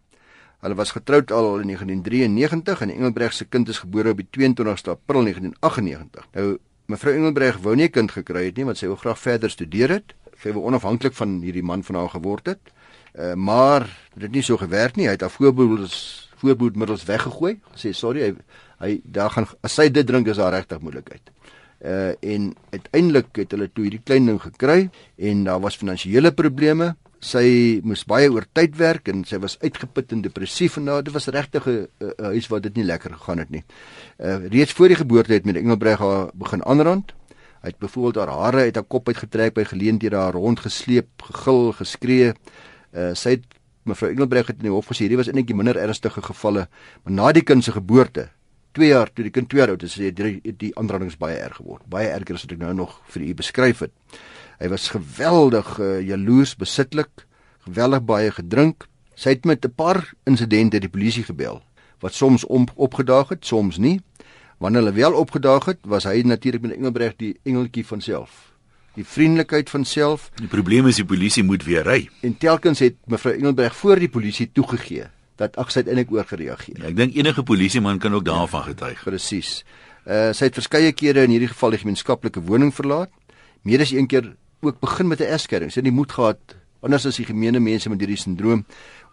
Hulle 0.60 0.74
was 0.74 0.90
getroud 0.90 1.30
al 1.32 1.58
in 1.60 1.66
1993 1.66 2.80
en 2.80 2.90
Engelbreg 2.90 3.32
se 3.32 3.44
kind 3.44 3.68
is 3.68 3.78
gebore 3.78 4.10
op 4.10 4.16
die 4.16 4.28
22ste 4.30 4.90
April 4.90 5.22
1998. 5.22 6.26
Nou 6.32 6.58
mevrou 6.86 7.14
Engelbreg 7.14 7.58
wou 7.58 7.74
nie 7.74 7.84
'n 7.84 7.90
kind 7.90 8.10
gekry 8.10 8.44
het 8.44 8.56
nie 8.56 8.64
want 8.64 8.78
sy 8.78 8.86
wou 8.86 8.96
graag 8.96 9.18
verder 9.18 9.50
studeer 9.50 9.88
het. 9.88 10.14
sy 10.42 10.52
wou 10.54 10.64
onafhanklik 10.64 11.14
van 11.18 11.40
hierdie 11.42 11.62
man 11.62 11.82
van 11.82 11.94
haar 11.94 12.12
geword 12.14 12.46
het. 12.46 12.72
Uh, 13.18 13.34
maar 13.34 13.86
dit 14.14 14.22
het 14.22 14.32
nie 14.32 14.42
so 14.42 14.56
gewerk 14.56 14.96
nie. 14.96 15.06
Hy 15.06 15.16
het 15.16 15.24
haar 15.26 15.34
voorbeelds 15.34 16.28
voorbeeldmiddels 16.38 17.02
weggegooi. 17.08 17.56
Sê 17.74 17.90
sorry, 17.90 18.22
hy 18.22 18.34
hy 18.82 19.00
daar 19.04 19.30
gaan 19.30 19.48
as 19.62 19.74
sy 19.74 19.88
dit 19.90 20.06
drink 20.06 20.28
is 20.28 20.40
daar 20.40 20.54
regtig 20.54 20.80
moeilikheid. 20.80 21.34
Uh 21.78 22.14
en 22.20 22.54
uiteindelik 22.70 23.36
het 23.38 23.52
hulle 23.54 23.68
toe 23.72 23.84
hierdie 23.86 24.02
klein 24.04 24.26
ding 24.26 24.40
gekry 24.42 24.90
en 25.16 25.44
daar 25.44 25.60
was 25.62 25.78
finansiële 25.78 26.32
probleme 26.32 26.94
sy 27.24 27.78
moes 27.82 28.04
baie 28.06 28.30
oor 28.30 28.46
tyd 28.54 28.76
werk 28.78 29.08
en 29.10 29.24
sy 29.26 29.38
was 29.42 29.58
uitgeput 29.62 30.12
en 30.14 30.22
depressief 30.22 30.78
en 30.78 30.86
nou 30.86 30.98
dit 31.02 31.14
was 31.14 31.26
regtig 31.26 31.66
'n 31.66 31.86
huis 32.18 32.48
waar 32.48 32.60
dit 32.60 32.74
nie 32.76 32.84
lekker 32.84 33.10
gegaan 33.10 33.38
het 33.38 33.50
nie. 33.50 33.64
Uh 34.18 34.46
reeds 34.46 34.72
voor 34.72 34.88
die 34.88 34.96
geboorte 34.96 35.32
het 35.32 35.44
met 35.44 35.56
Engelbreg 35.56 35.98
haar 35.98 36.30
begin 36.34 36.64
aanrand. 36.64 37.12
Hy 37.62 37.68
het 37.68 37.78
byvoorbeeld 37.78 38.16
haar 38.16 38.34
hare 38.38 38.60
uit 38.60 38.74
haar 38.74 38.84
kop 38.84 39.08
uitgetrek 39.08 39.54
by 39.54 39.64
geleenthede 39.64 40.16
haar 40.16 40.32
rondgesleep, 40.32 41.22
gegil, 41.22 41.72
geskree. 41.72 42.32
Uh 42.94 43.14
sy 43.14 43.30
het 43.30 43.44
mevrou 43.82 44.10
Engelbreg 44.10 44.46
het 44.46 44.56
in 44.56 44.68
die 44.68 44.72
hof 44.72 44.86
gesê 44.86 45.06
hierdie 45.06 45.16
was 45.16 45.26
eintlik 45.26 45.54
minder 45.54 45.76
ernstige 45.76 46.22
gevalle, 46.22 46.68
maar 47.02 47.12
na 47.12 47.32
die 47.32 47.42
kind 47.42 47.64
se 47.64 47.72
geboorte 47.72 48.30
2 48.78 48.90
jaar 48.92 49.10
toe 49.10 49.24
die 49.26 49.34
kind 49.34 49.48
2 49.50 49.60
jaar 49.60 49.72
oud 49.74 49.82
is, 49.82 49.96
het 49.98 50.18
die, 50.18 50.54
die 50.60 50.70
aanrandings 50.78 51.18
baie 51.18 51.38
erg 51.42 51.58
geword. 51.58 51.82
Baie 51.90 52.10
erger 52.12 52.38
as 52.38 52.44
wat 52.46 52.54
ek 52.54 52.60
nou 52.62 52.74
nog 52.84 52.98
vir 53.14 53.24
u 53.26 53.32
beskryf 53.40 53.82
het. 53.86 53.94
Hy 54.58 54.70
was 54.70 54.90
geweldig 54.94 55.72
uh, 55.82 55.98
jaloers, 56.06 56.54
besitlik, 56.58 57.24
geweldig 57.66 58.04
baie 58.06 58.30
gedrink. 58.34 58.86
Sy 59.18 59.34
het 59.34 59.48
met 59.50 59.66
'n 59.66 59.74
paar 59.74 60.14
insidente 60.26 60.78
die 60.78 60.90
polisie 60.90 61.24
gebel 61.24 61.62
wat 61.98 62.14
soms 62.14 62.44
om, 62.46 62.68
opgedaag 62.76 63.28
het, 63.34 63.44
soms 63.44 63.76
nie. 63.76 63.98
Wanneer 64.62 64.82
hulle 64.82 64.94
wel 64.94 65.14
opgedaag 65.18 65.64
het, 65.64 65.78
was 65.82 66.04
hy 66.06 66.22
natuurlik 66.22 66.62
met 66.62 66.76
Engelbreg 66.76 67.16
die 67.18 67.34
engeltjie 67.42 67.86
van 67.86 68.00
self. 68.00 68.54
Die 68.94 69.04
vriendelikheid 69.04 69.70
van 69.70 69.84
self. 69.84 70.30
Die 70.38 70.46
probleem 70.46 70.86
is 70.86 71.02
die 71.02 71.04
polisie 71.04 71.42
moet 71.42 71.64
weer 71.64 71.82
ry. 71.82 72.08
En 72.22 72.38
telkens 72.38 72.78
het 72.78 72.94
mevrou 73.06 73.34
Engelbreg 73.34 73.74
voor 73.74 73.98
die 73.98 74.08
polisie 74.08 74.50
toegegee 74.52 75.10
dat 75.38 75.56
ag 75.56 75.70
sy 75.70 75.82
het 75.82 75.88
eintlik 75.92 76.10
oorgereageer. 76.12 76.80
Ja, 76.82 76.90
ek 76.90 76.96
dink 76.98 77.16
enige 77.16 77.44
polisieman 77.46 78.00
kan 78.02 78.14
ook 78.14 78.26
daarvan 78.26 78.66
getuig. 78.72 79.02
Presies. 79.06 79.62
Uh 80.04 80.32
sy 80.36 80.50
het 80.50 80.58
verskeie 80.58 80.92
kere 80.92 81.26
in 81.26 81.34
hierdie 81.34 81.50
geval 81.52 81.76
die 81.76 81.82
gemeenskaplike 81.84 82.42
woning 82.48 82.72
verlaat. 82.74 83.12
Meer 83.62 83.84
as 83.84 83.92
een 83.94 84.08
keer 84.10 84.32
ook 84.62 84.80
begin 84.80 85.08
met 85.08 85.20
'n 85.20 85.30
egskeiding. 85.30 85.70
Sy 85.70 85.80
het 85.80 85.88
nie 85.88 85.94
moed 85.94 86.12
gehad 86.12 86.38
anders 86.80 87.06
as 87.06 87.16
die 87.16 87.26
gemeene 87.26 87.60
mense 87.60 87.90
met 87.90 88.00
hierdie 88.00 88.18
sindroom 88.18 88.64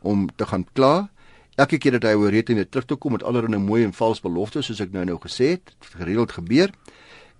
om 0.01 0.29
te 0.35 0.45
gaan 0.45 0.65
kla. 0.73 1.09
Elke 1.55 1.77
keer 1.77 1.91
dat 1.91 2.03
hy 2.03 2.15
oor 2.19 2.31
reed 2.31 2.49
en 2.49 2.55
weer 2.55 2.69
terug 2.69 2.85
toe 2.85 2.97
kom 2.97 3.11
met 3.11 3.23
allerlei 3.23 3.59
mooi 3.61 3.83
en 3.83 3.93
vals 3.93 4.21
beloftes 4.21 4.65
soos 4.65 4.81
ek 4.83 4.91
nou 4.91 5.05
nou 5.05 5.17
gesê 5.23 5.55
het, 5.55 5.71
het 5.79 6.01
gereeld 6.01 6.31
gebeur. 6.31 6.69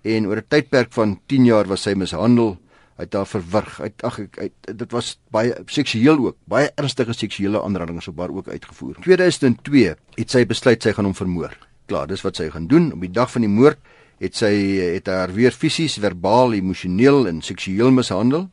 En 0.02 0.26
oor 0.26 0.36
'n 0.36 0.48
tydperk 0.48 0.92
van 0.92 1.20
10 1.26 1.44
jaar 1.44 1.66
was 1.66 1.82
sy 1.82 1.94
mishandel. 1.94 2.58
Hy 2.96 3.04
het 3.04 3.16
haar 3.18 3.28
verwrig. 3.28 3.76
Hy 3.82 3.90
ag 4.08 4.18
ek 4.24 4.38
dit 4.66 4.94
was 4.94 5.16
baie 5.34 5.52
seksueel 5.68 6.20
ook. 6.22 6.38
Baie 6.48 6.70
ernstige 6.80 7.12
seksuele 7.16 7.60
aanrandings 7.60 8.08
op 8.08 8.22
haar 8.22 8.32
ook 8.32 8.48
uitgevoer. 8.48 8.96
2002 9.04 9.94
het 10.16 10.32
sy 10.32 10.46
besluit 10.48 10.82
sy 10.82 10.94
gaan 10.96 11.10
hom 11.10 11.16
vermoor. 11.16 11.52
Klaar, 11.86 12.08
dis 12.10 12.24
wat 12.24 12.40
sy 12.40 12.48
gaan 12.50 12.66
doen 12.70 12.90
op 12.96 13.04
die 13.04 13.12
dag 13.12 13.30
van 13.30 13.44
die 13.44 13.52
moord 13.52 13.78
het 14.22 14.36
sy 14.38 14.52
het 14.96 15.10
haar 15.12 15.32
weer 15.36 15.52
fisies, 15.52 15.98
verbaal, 16.00 16.56
emosioneel 16.56 17.26
en 17.28 17.42
seksueel 17.44 17.92
mishandel 17.92 18.48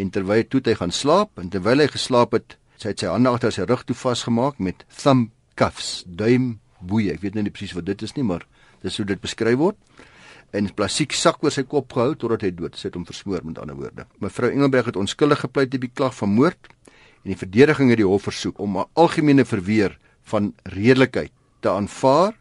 en 0.00 0.10
terwyl 0.10 0.46
toe 0.48 0.62
hy 0.64 0.74
gaan 0.78 0.94
slaap 0.94 1.38
en 1.38 1.50
terwyl 1.52 1.84
hy 1.84 1.88
geslaap 1.92 2.34
het, 2.34 2.56
sy 2.80 2.94
het 2.94 3.04
sy 3.04 3.12
hande 3.12 3.30
agter 3.30 3.52
sy 3.54 3.66
rug 3.68 3.84
toe 3.86 3.96
vasgemaak 3.96 4.58
met 4.58 4.82
thumb 5.02 5.28
cuffs, 5.60 6.02
duim 6.06 6.54
boeie. 6.80 7.12
Ek 7.14 7.22
weet 7.22 7.36
nou 7.36 7.44
nie 7.46 7.52
presies 7.54 7.76
wat 7.76 7.86
dit 7.86 8.02
is 8.02 8.16
nie, 8.16 8.24
maar 8.26 8.46
dis 8.82 8.96
hoe 8.98 9.06
dit 9.08 9.20
beskryf 9.20 9.60
word. 9.60 9.78
En 10.54 10.68
plastiek 10.70 11.14
sak 11.16 11.42
oor 11.42 11.50
sy 11.50 11.64
kop 11.66 11.92
gehou 11.96 12.14
totdat 12.14 12.44
hy 12.46 12.52
dood 12.54 12.76
sit 12.78 12.94
om 12.94 13.04
versmoor 13.06 13.42
met 13.42 13.58
ander 13.58 13.74
woorde. 13.74 14.06
Mevrou 14.22 14.52
Engelberg 14.52 14.92
het 14.92 14.98
onskuldig 15.00 15.42
gepleit 15.42 15.74
op 15.74 15.82
die 15.82 15.90
klag 15.90 16.14
van 16.14 16.30
moord 16.30 16.70
en 17.24 17.32
die 17.32 17.40
verdediging 17.40 17.90
het 17.90 17.98
die 17.98 18.06
hof 18.06 18.28
versoek 18.28 18.60
om 18.62 18.78
'n 18.78 18.86
algemene 18.94 19.44
verweer 19.44 19.98
van 20.30 20.52
redelikheid 20.62 21.32
te 21.60 21.70
aanvaar 21.70 22.36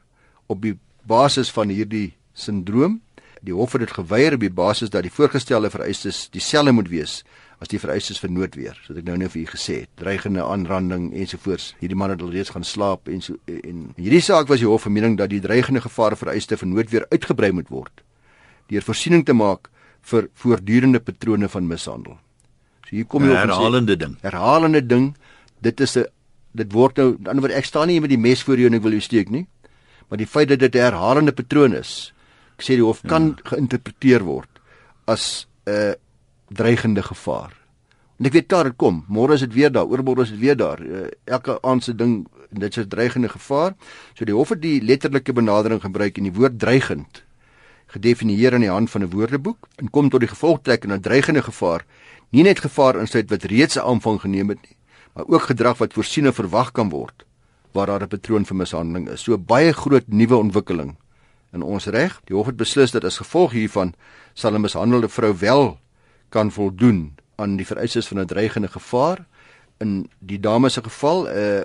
op 0.48 0.62
die 0.62 0.78
basis 1.08 1.50
van 1.52 1.70
hierdie 1.70 2.14
sindroom. 2.34 3.02
Die 3.44 3.54
hof 3.54 3.76
het 3.76 3.84
dit 3.84 3.92
geweier 3.92 4.34
op 4.34 4.40
die 4.40 4.54
basis 4.54 4.90
dat 4.90 5.04
die 5.04 5.12
voorgestelde 5.12 5.70
vereistes 5.70 6.30
dieselfde 6.32 6.72
moet 6.72 6.88
wees 6.88 7.24
as 7.60 7.68
die 7.72 7.80
vereistes 7.80 8.20
vir 8.20 8.32
noodweer, 8.32 8.80
soos 8.84 8.98
ek 9.00 9.06
nou 9.08 9.16
net 9.18 9.32
vir 9.32 9.44
u 9.44 9.46
gesê 9.48 9.76
het, 9.84 9.90
dreigende 9.96 10.44
aanranding 10.44 11.14
ensovoorts. 11.16 11.70
Hierdie 11.80 11.96
man 11.96 12.12
het 12.12 12.22
al 12.22 12.34
reeds 12.34 12.52
gaan 12.52 12.66
slaap 12.68 13.08
en 13.08 13.22
so 13.24 13.38
en 13.48 13.94
hierdie 13.96 14.24
saak 14.24 14.50
was 14.52 14.60
die 14.60 14.68
hof 14.68 14.84
van 14.84 14.96
mening 14.96 15.16
dat 15.20 15.32
die 15.32 15.40
dreigende 15.44 15.84
gevaar 15.84 16.18
vereiste 16.20 16.58
vir 16.60 16.68
noodweer 16.68 17.06
uitgebrei 17.12 17.54
moet 17.56 17.72
word 17.72 18.04
deur 18.72 18.86
voorsiening 18.86 19.26
te 19.28 19.36
maak 19.36 19.70
vir 20.12 20.28
voortdurende 20.40 21.00
patrone 21.04 21.50
van 21.52 21.68
mishandel. 21.68 22.18
So 22.88 22.96
hier 22.98 23.08
kom 23.08 23.24
jy 23.24 23.32
op 23.32 23.38
'n 23.38 23.50
herhalende 23.50 23.96
ding. 23.96 24.18
Herhalende 24.22 24.82
ding. 24.86 25.16
Dit 25.62 25.80
is 25.80 25.98
'n 25.98 26.06
dit 26.54 26.72
word 26.72 26.98
nou 26.98 27.08
aan 27.08 27.24
die 27.24 27.30
ander 27.30 27.42
word 27.42 27.58
ek 27.58 27.66
staan 27.66 27.88
nie 27.88 28.00
met 28.00 28.10
die 28.10 28.18
mes 28.18 28.44
voor 28.44 28.58
jou 28.58 28.68
en 28.68 28.74
ek 28.74 28.82
wil 28.82 28.92
jou 28.92 29.02
steek 29.02 29.30
nie. 29.30 29.48
Maar 30.10 30.18
die 30.18 30.28
feit 30.28 30.50
dat 30.50 30.60
dit 30.60 30.76
'n 30.76 30.80
herhalende 30.80 31.32
patroon 31.32 31.74
is, 31.74 32.14
sê 32.58 32.76
die 32.76 32.86
hof 32.86 33.02
kan 33.08 33.36
ja. 33.36 33.50
geïnterpreteer 33.54 34.24
word 34.24 34.50
as 35.06 35.48
'n 35.66 35.72
uh, 35.72 35.94
dreigende 36.50 37.04
gevaar. 37.04 37.54
En 38.20 38.26
ek 38.26 38.34
weet 38.34 38.50
daar 38.50 38.64
dit 38.64 38.78
kom. 38.78 39.06
Môre 39.10 39.34
is 39.34 39.40
dit 39.40 39.54
weer 39.54 39.72
daar, 39.72 39.86
oormôre 39.86 40.22
is 40.22 40.30
dit 40.30 40.40
weer 40.40 40.56
daar. 40.56 40.80
Uh, 40.82 41.08
elke 41.26 41.58
aand 41.62 41.84
se 41.84 41.96
ding 41.96 42.28
dit 42.50 42.78
is 42.78 42.84
'n 42.84 42.88
dreigende 42.88 43.30
gevaar. 43.30 43.74
So 44.14 44.26
die 44.26 44.34
hof 44.36 44.50
het 44.50 44.62
die 44.62 44.82
letterlike 44.82 45.34
benadering 45.34 45.82
gebruik 45.82 46.18
en 46.18 46.24
die 46.24 46.34
woord 46.34 46.60
dreigend 46.60 47.24
gedefinieer 47.88 48.54
aan 48.54 48.66
die 48.66 48.70
hand 48.70 48.90
van 48.90 49.04
'n 49.04 49.10
woordeboek 49.10 49.68
en 49.76 49.90
kom 49.90 50.10
tot 50.10 50.20
die 50.20 50.30
gevolgtrekking 50.30 50.92
dat 50.92 51.04
dreigende 51.04 51.42
gevaar 51.42 51.86
nie 52.30 52.44
net 52.44 52.60
gevaar 52.60 53.00
insluit 53.00 53.30
wat 53.30 53.44
reeds 53.44 53.76
'n 53.78 53.86
aanvang 53.86 54.22
geneem 54.22 54.50
het 54.50 54.62
nie, 54.62 54.78
maar 55.14 55.28
ook 55.28 55.42
gedrag 55.42 55.78
wat 55.78 55.94
voorsien 55.94 56.26
en 56.26 56.34
verwag 56.34 56.72
kan 56.72 56.90
word 56.90 57.26
waar 57.72 57.88
daar 57.88 58.02
'n 58.02 58.08
patroon 58.08 58.46
vir 58.46 58.56
mishandeling 58.56 59.10
is. 59.10 59.24
So 59.24 59.38
baie 59.38 59.74
groot 59.74 60.08
nuwe 60.08 60.36
ontwikkeling 60.36 60.98
in 61.54 61.62
ons 61.62 61.86
reg. 61.86 62.20
Die 62.26 62.36
hof 62.36 62.50
het 62.52 62.58
beslis 62.58 62.92
dat 62.92 63.04
as 63.04 63.18
gevolg 63.22 63.52
hiervan 63.52 63.94
sal 64.34 64.56
'n 64.56 64.62
mishandelde 64.62 65.10
vrou 65.10 65.34
wel 65.38 65.78
kan 66.30 66.52
voldoen 66.52 67.16
aan 67.36 67.56
die 67.58 67.66
vereistes 67.66 68.08
van 68.08 68.20
'n 68.20 68.26
dreigende 68.26 68.68
gevaar. 68.68 69.26
In 69.78 70.10
die 70.20 70.40
dame 70.40 70.70
se 70.70 70.84
geval, 70.84 71.30
uh 71.30 71.64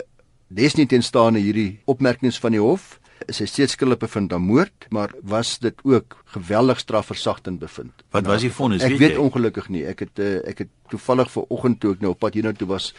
desnietenstaande 0.50 1.38
hierdie 1.38 1.80
opmerkings 1.85 2.38
van 2.38 2.50
die 2.50 2.61
hof, 2.61 2.99
is 3.26 3.37
sy 3.37 3.47
steeds 3.47 3.73
skuldig 3.76 3.99
bevind 3.99 4.33
aan 4.33 4.42
moord, 4.42 4.87
maar 4.95 5.12
was 5.23 5.59
dit 5.59 5.75
ook 5.83 6.16
geweldig 6.25 6.78
strafversagtend 6.78 7.59
bevind. 7.59 7.92
Wat 8.11 8.26
was 8.26 8.40
die 8.40 8.52
vonnis? 8.52 8.83
Ek 8.83 8.97
weet 9.00 9.18
ongelukkig 9.18 9.68
nie. 9.68 9.85
Ek 9.88 10.07
het 10.07 10.23
uh, 10.23 10.38
ek 10.49 10.64
het 10.64 10.68
toevallig 10.88 11.30
ver 11.30 11.49
oggend 11.49 11.80
toe 11.80 11.92
ek 11.97 12.00
nou 12.04 12.14
op 12.14 12.18
pad 12.18 12.38
hiernatoe 12.38 12.68
was 12.68 12.95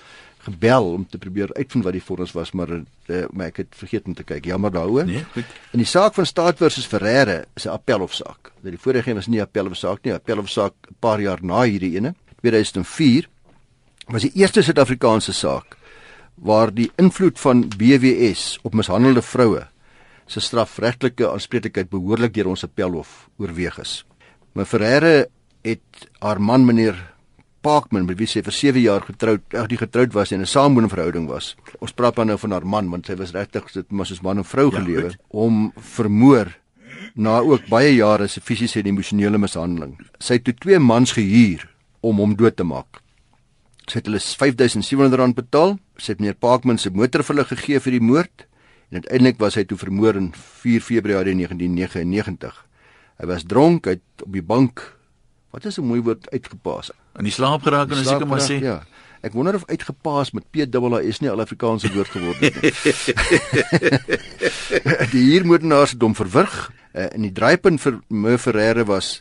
gebel 0.50 0.92
om 0.94 1.06
te 1.08 1.18
probeer 1.22 1.54
uitvind 1.54 1.86
wat 1.86 1.96
die 1.96 2.04
vonnis 2.04 2.34
was, 2.36 2.52
maar 2.52 2.72
uh, 2.74 3.24
maar 3.32 3.50
ek 3.50 3.64
het 3.64 3.78
vergeet 3.78 4.06
om 4.10 4.14
te 4.18 4.26
kyk. 4.28 4.46
Jammer 4.46 4.74
daaroor. 4.74 5.06
Nee, 5.06 5.24
goed. 5.34 5.58
In 5.74 5.82
die 5.84 5.90
saak 5.90 6.18
van 6.18 6.26
Staat 6.26 6.58
versus 6.62 6.88
Ferreira 6.90 7.44
is 7.56 7.66
'n 7.66 7.74
appelhofsaak. 7.74 8.52
Dat 8.62 8.72
die 8.72 8.80
vorige 8.80 9.10
een 9.10 9.16
was 9.16 9.28
nie 9.28 9.40
'n 9.40 9.48
appelhofsaak 9.48 10.04
nie, 10.04 10.14
'n 10.14 10.20
appelhofsaak 10.22 10.74
'n 10.90 10.96
paar 11.00 11.22
jaar 11.22 11.40
na 11.42 11.64
hierdie 11.64 11.96
ene. 11.96 12.16
2004 12.42 13.28
was 14.08 14.22
die 14.22 14.32
eerste 14.34 14.62
Suid-Afrikaanse 14.62 15.34
saak 15.34 15.78
waar 16.36 16.74
die 16.74 16.92
invloed 16.96 17.40
van 17.40 17.68
BWS 17.68 18.60
op 18.64 18.74
mishandelde 18.74 19.22
vroue 19.22 19.68
se 20.30 20.40
strafregtelike 20.40 21.30
aanspreeklikheid 21.30 21.90
behoorlik 21.90 22.34
deur 22.34 22.48
ons 22.48 22.64
appelhof 22.64 23.30
oorweeg 23.38 23.80
is. 23.82 24.06
Maar 24.54 24.66
Ferreira 24.66 25.26
het 25.66 26.10
haar 26.20 26.42
man 26.42 26.66
meneer 26.66 26.98
Parkman 27.62 28.06
met 28.08 28.18
wie 28.20 28.28
sy 28.30 28.42
vir 28.46 28.56
7 28.56 28.82
jaar 28.82 29.04
getroud, 29.04 29.44
ag 29.58 29.68
die 29.72 29.80
getroud 29.80 30.14
was 30.16 30.32
en 30.32 30.42
'n 30.42 30.48
saamwoonende 30.48 30.94
verhouding 30.96 31.28
was. 31.28 31.56
Ons 31.80 31.92
praat 31.92 32.16
dan 32.16 32.28
nou 32.28 32.38
van 32.38 32.52
haar 32.52 32.66
man 32.66 32.90
want 32.90 33.06
sy 33.06 33.16
was 33.16 33.32
regtig 33.32 33.72
dit 33.74 33.92
mos 33.92 34.12
as 34.12 34.22
man 34.22 34.38
en 34.38 34.44
vrou 34.44 34.72
ja, 34.72 34.80
gelewe 34.80 35.14
om 35.28 35.72
vermoor 35.76 36.58
na 37.16 37.40
ook 37.40 37.68
baie 37.70 37.96
jare 37.96 38.28
se 38.28 38.42
fisiese 38.42 38.80
en 38.80 38.86
emosionele 38.86 39.38
mishandeling. 39.38 39.98
Sy 40.20 40.34
het 40.34 40.44
toe 40.44 40.54
twee 40.54 40.80
mans 40.80 41.12
gehuur 41.12 41.68
om 42.02 42.18
hom 42.18 42.36
dood 42.36 42.56
te 42.56 42.64
maak. 42.64 43.02
Sy 43.88 44.00
het 44.00 44.06
hulle 44.06 44.20
R5700 44.20 45.34
betaal. 45.36 45.80
Sy 45.98 46.12
het 46.12 46.20
meneer 46.20 46.36
Parkman 46.36 46.78
se 46.78 46.90
motor 46.90 47.24
vir 47.24 47.36
hulle 47.36 47.46
gegee 47.46 47.80
vir 47.80 47.92
die 47.92 48.06
moord 48.06 48.46
en 48.90 49.02
uiteindelik 49.04 49.38
was 49.40 49.56
hy 49.56 49.64
toe 49.64 49.78
vermoor 49.78 50.16
in 50.16 50.32
4 50.34 50.82
Februarie 50.82 51.36
1999. 51.36 52.66
Hy 53.20 53.26
was 53.26 53.44
dronk, 53.44 53.86
hy 53.86 53.92
het 53.92 54.24
op 54.24 54.34
die 54.34 54.42
bank 54.42 55.00
Wat 55.50 55.66
is 55.66 55.78
'n 55.78 55.86
mooi 55.86 56.02
woord 56.02 56.30
uitgepaas? 56.30 56.92
In 57.20 57.28
die 57.28 57.36
slaap 57.36 57.66
geraak 57.68 57.92
en 57.92 58.06
seker 58.08 58.28
maar 58.28 58.44
sê. 58.44 58.62
Ja. 58.64 58.80
Ek 59.20 59.34
wonder 59.36 59.58
of 59.58 59.66
uitgepaas 59.68 60.32
met 60.32 60.46
P 60.48 60.64
double 60.64 60.96
A 60.96 61.04
is 61.04 61.20
nie 61.20 61.28
al 61.28 61.42
Afrikaanse 61.44 61.92
woord 61.92 62.12
geword 62.14 62.40
nie. 62.40 62.52
die 65.14 65.24
huurmoordenaar 65.26 65.92
se 65.92 66.00
dom 66.00 66.16
verwrig 66.16 66.54
uh, 66.70 67.10
en 67.10 67.26
die 67.28 67.34
draaipunt 67.36 67.84
vir 67.84 67.98
Me 68.08 68.38
Ferreira 68.40 68.86
was 68.88 69.18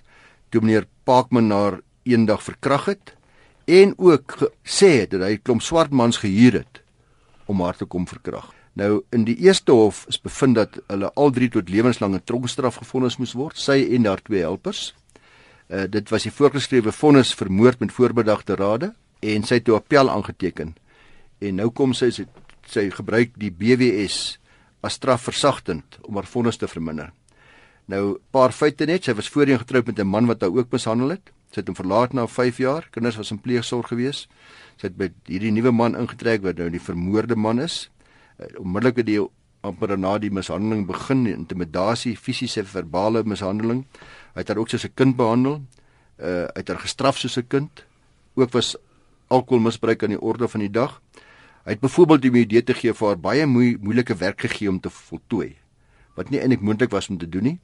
toe 0.55 0.63
meneer 0.63 0.87
Parkman 1.09 1.51
haar 1.51 1.81
eendag 2.07 2.45
verkrag 2.47 2.87
het 2.93 3.17
en 3.67 3.97
ook 3.99 4.37
sê 4.63 5.09
dat 5.11 5.27
hy 5.27 5.35
klomp 5.43 5.67
swart 5.67 5.91
mans 5.91 6.23
gehuur 6.23 6.61
het 6.63 6.81
om 7.51 7.65
haar 7.65 7.77
te 7.77 7.89
kom 7.89 8.07
verkrag. 8.07 8.47
Nou 8.79 9.03
in 9.11 9.27
die 9.27 9.37
eerste 9.43 9.75
hof 9.75 10.05
is 10.07 10.21
bevind 10.23 10.55
dat 10.61 10.79
hulle 10.87 11.11
al 11.19 11.35
drie 11.35 11.51
tot 11.51 11.73
lewenslange 11.73 12.23
tronkstraf 12.23 12.79
gefonnis 12.79 13.19
moes 13.19 13.35
word, 13.35 13.59
sy 13.59 13.81
en 13.97 14.07
haar 14.07 14.23
twee 14.23 14.47
helpers 14.47 14.93
Uh, 15.69 15.85
dit 15.89 16.09
was 16.09 16.25
die 16.25 16.33
voorgeskrewe 16.33 16.93
vonnis 16.93 17.35
vir 17.37 17.51
moord 17.53 17.81
met 17.81 17.93
voorbedagte 17.93 18.57
rade 18.57 18.95
en 19.21 19.43
sy 19.45 19.59
het 19.59 19.67
toe 19.69 19.77
appel 19.77 20.09
aangeteken. 20.11 20.75
En 21.45 21.59
nou 21.61 21.69
kom 21.71 21.93
sy 21.93 22.09
sy, 22.15 22.25
sy 22.65 22.89
gebruik 22.95 23.35
die 23.37 23.53
BWS 23.53 24.39
as 24.81 24.97
strafversagtend 24.97 25.99
om 26.09 26.17
haar 26.17 26.29
vonnis 26.29 26.57
te 26.57 26.69
verminder. 26.71 27.13
Nou 27.89 28.19
paar 28.33 28.53
feite 28.53 28.87
net, 28.89 29.05
sy 29.05 29.15
was 29.17 29.29
voorheen 29.33 29.61
getroud 29.61 29.87
met 29.87 29.99
'n 30.01 30.07
man 30.07 30.27
wat 30.27 30.41
haar 30.41 30.57
ook 30.57 30.73
mishandel 30.73 31.11
het. 31.17 31.33
Sy 31.53 31.61
het 31.61 31.69
hom 31.69 31.77
verlaat 31.77 32.13
na 32.13 32.27
5 32.27 32.59
jaar. 32.59 32.89
Kinders 32.91 33.17
was 33.17 33.31
in 33.31 33.41
pleegsorg 33.41 33.89
gewees. 33.89 34.29
Sy 34.77 34.87
het 34.87 34.97
by 34.97 35.09
hierdie 35.27 35.53
nuwe 35.53 35.73
man 35.73 35.97
ingetrek 35.97 36.43
wat 36.43 36.57
nou 36.57 36.71
die 36.71 36.81
vermoorde 36.81 37.37
man 37.37 37.61
is. 37.61 37.91
Uh, 38.39 38.47
onmiddellik 38.61 38.97
het 38.97 39.07
die 39.07 39.21
amper 39.61 39.99
na 39.99 40.19
die 40.19 40.31
mishandeling 40.31 40.87
begin, 40.87 41.27
intimidasie, 41.27 42.17
fisiese 42.17 42.65
verbale 42.65 43.25
mishandeling. 43.25 43.87
Hy 44.35 44.41
het 44.41 44.49
haar 44.49 44.59
ook 44.59 44.69
soos 44.69 44.85
'n 44.85 44.95
kind 44.95 45.17
behandel. 45.17 45.63
Uh 46.19 46.47
hy 46.55 46.61
het 46.61 46.69
haar 46.69 46.81
gestraf 46.81 47.19
soos 47.19 47.37
'n 47.39 47.47
kind. 47.47 47.85
Ook 48.35 48.51
was 48.53 48.77
alkoholmisbruik 49.29 50.03
aan 50.03 50.17
die 50.17 50.21
orde 50.21 50.49
van 50.49 50.61
die 50.61 50.71
dag. 50.71 51.01
Hy 51.65 51.71
het 51.71 51.81
byvoorbeeld 51.81 52.23
die 52.23 52.33
idee 52.33 52.63
te 52.63 52.75
gee 52.75 52.93
vir 52.93 53.07
haar 53.07 53.21
baie 53.21 53.47
moeilike 53.47 54.15
werk 54.17 54.41
gegee 54.41 54.69
om 54.69 54.81
te 54.81 54.91
voltooi 54.91 55.57
wat 56.15 56.31
nie 56.31 56.41
eintlik 56.41 56.61
moontlik 56.61 56.91
was 56.91 57.09
om 57.09 57.19
te 57.19 57.29
doen 57.29 57.43
nie 57.43 57.59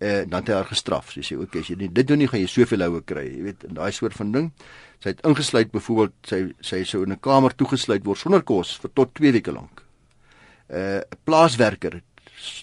eh 0.00 0.24
dan 0.28 0.40
het 0.40 0.48
hy 0.48 0.54
haar 0.54 0.70
gestraf. 0.72 1.12
Sy 1.12 1.20
sê 1.20 1.36
ook 1.36 1.56
as 1.60 1.68
jy 1.68 1.76
dit 1.76 2.06
doen 2.08 2.18
nie 2.18 2.28
gaan 2.28 2.40
jy 2.40 2.48
soveel 2.48 2.86
houe 2.86 3.02
kry, 3.04 3.26
jy 3.28 3.42
weet, 3.44 3.66
en 3.68 3.76
daai 3.76 3.92
soort 3.92 4.16
van 4.16 4.32
ding. 4.32 4.46
Sy 5.04 5.12
het 5.12 5.20
ingesluit 5.28 5.72
byvoorbeeld 5.74 6.30
sy 6.30 6.40
sy 6.64 6.80
sou 6.88 7.02
in 7.04 7.12
'n 7.12 7.20
kamer 7.20 7.54
toegesluit 7.54 8.04
word 8.04 8.18
sonder 8.18 8.42
kos 8.42 8.78
vir 8.80 8.90
tot 8.94 9.14
2 9.14 9.32
weke 9.32 9.52
lank. 9.52 9.84
Eh, 10.68 10.78
'n 10.78 11.04
uh, 11.04 11.18
plaaswerker 11.24 12.02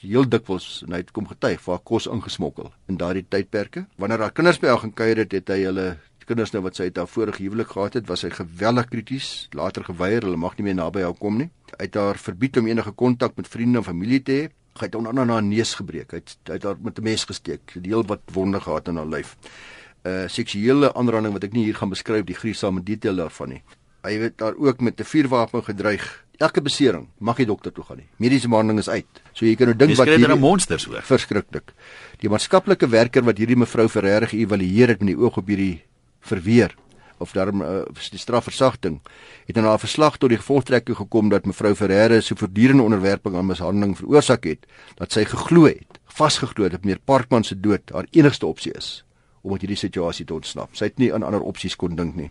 heel 0.01 0.29
dikwels 0.29 0.83
en 0.85 0.93
hy 0.93 1.01
het 1.03 1.11
kom 1.11 1.27
getuig 1.27 1.61
vir 1.61 1.73
haar 1.73 1.83
kos 1.83 2.07
ingesmokkel 2.07 2.71
in 2.87 2.97
daardie 2.97 3.25
tydperke. 3.29 3.85
Wanneer 3.97 4.19
haar 4.19 4.35
kinders 4.35 4.59
by 4.59 4.67
haar 4.67 4.83
gaan 4.83 4.93
kuier 4.93 5.17
het, 5.17 5.31
het 5.31 5.49
hy 5.49 5.63
hulle 5.63 5.87
kinders 6.27 6.51
nou 6.51 6.61
wat 6.65 6.75
sy 6.75 6.89
het 6.89 6.97
haar 6.97 7.07
vorige 7.07 7.43
huwelik 7.43 7.71
gehad 7.71 7.93
het, 7.93 8.07
was 8.07 8.25
hy 8.25 8.29
geweldig 8.35 8.89
krities, 8.91 9.47
later 9.55 9.85
geweier, 9.87 10.27
hulle 10.27 10.37
mag 10.37 10.57
nie 10.57 10.67
meer 10.67 10.75
naby 10.75 11.05
haar 11.05 11.15
kom 11.15 11.37
nie. 11.39 11.49
Hy 11.77 11.85
het 11.85 11.95
haar 11.95 12.19
verbied 12.19 12.57
om 12.59 12.67
enige 12.67 12.91
kontak 12.91 13.37
met 13.39 13.47
vriende 13.47 13.79
en 13.79 13.87
familie 13.87 14.21
te 14.23 14.39
hê 14.41 14.47
hy 14.77 14.85
het 14.85 14.95
onder 14.95 15.09
andere 15.09 15.41
'n 15.41 15.47
neus 15.49 15.73
gebreek. 15.73 16.11
Hy 16.11 16.17
het 16.17 16.37
hy 16.45 16.53
het 16.53 16.61
daar 16.61 16.77
met 16.81 16.99
'n 16.99 17.03
mes 17.03 17.23
gesteek, 17.23 17.73
die 17.73 17.91
heel 17.91 18.05
wat 18.05 18.21
wonde 18.33 18.59
gehad 18.59 18.87
in 18.87 18.95
haar 18.95 19.07
lyf. 19.07 19.37
'n 20.03 20.09
uh, 20.09 20.27
Seksuele 20.27 20.93
aanranding 20.93 21.33
wat 21.33 21.43
ek 21.43 21.53
nie 21.53 21.63
hier 21.63 21.75
gaan 21.75 21.89
beskryf 21.89 22.25
die 22.25 22.35
gruisame 22.35 22.83
detail 22.83 23.15
daarvan 23.15 23.49
nie. 23.49 23.63
Hy 24.03 24.13
het 24.13 24.37
daar 24.37 24.55
ook 24.55 24.79
met 24.79 24.99
'n 24.99 25.03
vuurwapen 25.03 25.63
gedreig. 25.63 26.25
Elke 26.37 26.61
besering 26.61 27.07
mag 27.17 27.39
jy 27.41 27.47
dokter 27.49 27.73
toe 27.73 27.83
gaan 27.83 27.97
nie. 28.03 28.09
Mediese 28.21 28.49
behandeling 28.51 28.79
is 28.83 28.89
uit. 28.89 29.21
So 29.33 29.45
jy 29.47 29.55
kan 29.57 29.71
nou 29.71 29.77
dink 29.77 29.97
wat 29.97 30.11
hierdie 30.11 30.37
monsters 30.37 30.85
hoor. 30.85 31.01
Verskriklik. 31.05 31.73
Die 32.21 32.29
maatskaplike 32.29 32.89
werker 32.93 33.25
wat 33.25 33.41
hierdie 33.41 33.57
mevrou 33.57 33.87
verreg 33.89 34.29
geëvalueer 34.35 34.93
het 34.93 35.01
met 35.01 35.15
die 35.15 35.17
oog 35.17 35.39
op 35.41 35.49
hierdie 35.49 35.81
verweer 36.27 36.75
of 37.17 37.33
daarom 37.33 37.63
uh, 37.65 37.81
die 38.11 38.21
strafversagting 38.21 38.99
het 39.47 39.57
in 39.57 39.65
haar 39.65 39.81
verslag 39.81 40.19
tot 40.21 40.29
die 40.29 40.37
gevolgtrekking 40.37 40.99
gekom 40.99 41.31
dat 41.33 41.47
mevrou 41.49 41.73
Ferreira 41.75 42.21
se 42.21 42.35
voortdurende 42.37 42.83
onderwerping 42.83 43.35
aan 43.35 43.49
mishandeling 43.49 43.95
veroorsaak 43.97 44.45
het 44.45 44.67
dat 45.01 45.15
sy 45.15 45.25
geglo 45.25 45.65
het 45.65 45.97
vasgeglo 46.19 46.69
dat 46.69 46.85
meneer 46.85 47.01
Parkman 47.05 47.43
se 47.43 47.57
dood 47.57 47.89
haar 47.93 48.05
enigste 48.11 48.45
opsie 48.45 48.73
is 48.77 49.01
om 49.41 49.55
uit 49.55 49.63
hierdie 49.63 49.79
situasie 49.79 50.25
te 50.27 50.35
ontsnap. 50.35 50.73
Sy 50.75 50.89
het 50.89 50.97
nie 50.99 51.13
aan 51.13 51.23
ander 51.23 51.43
opsies 51.45 51.77
kon 51.79 51.95
dink 51.95 52.17
nie. 52.19 52.29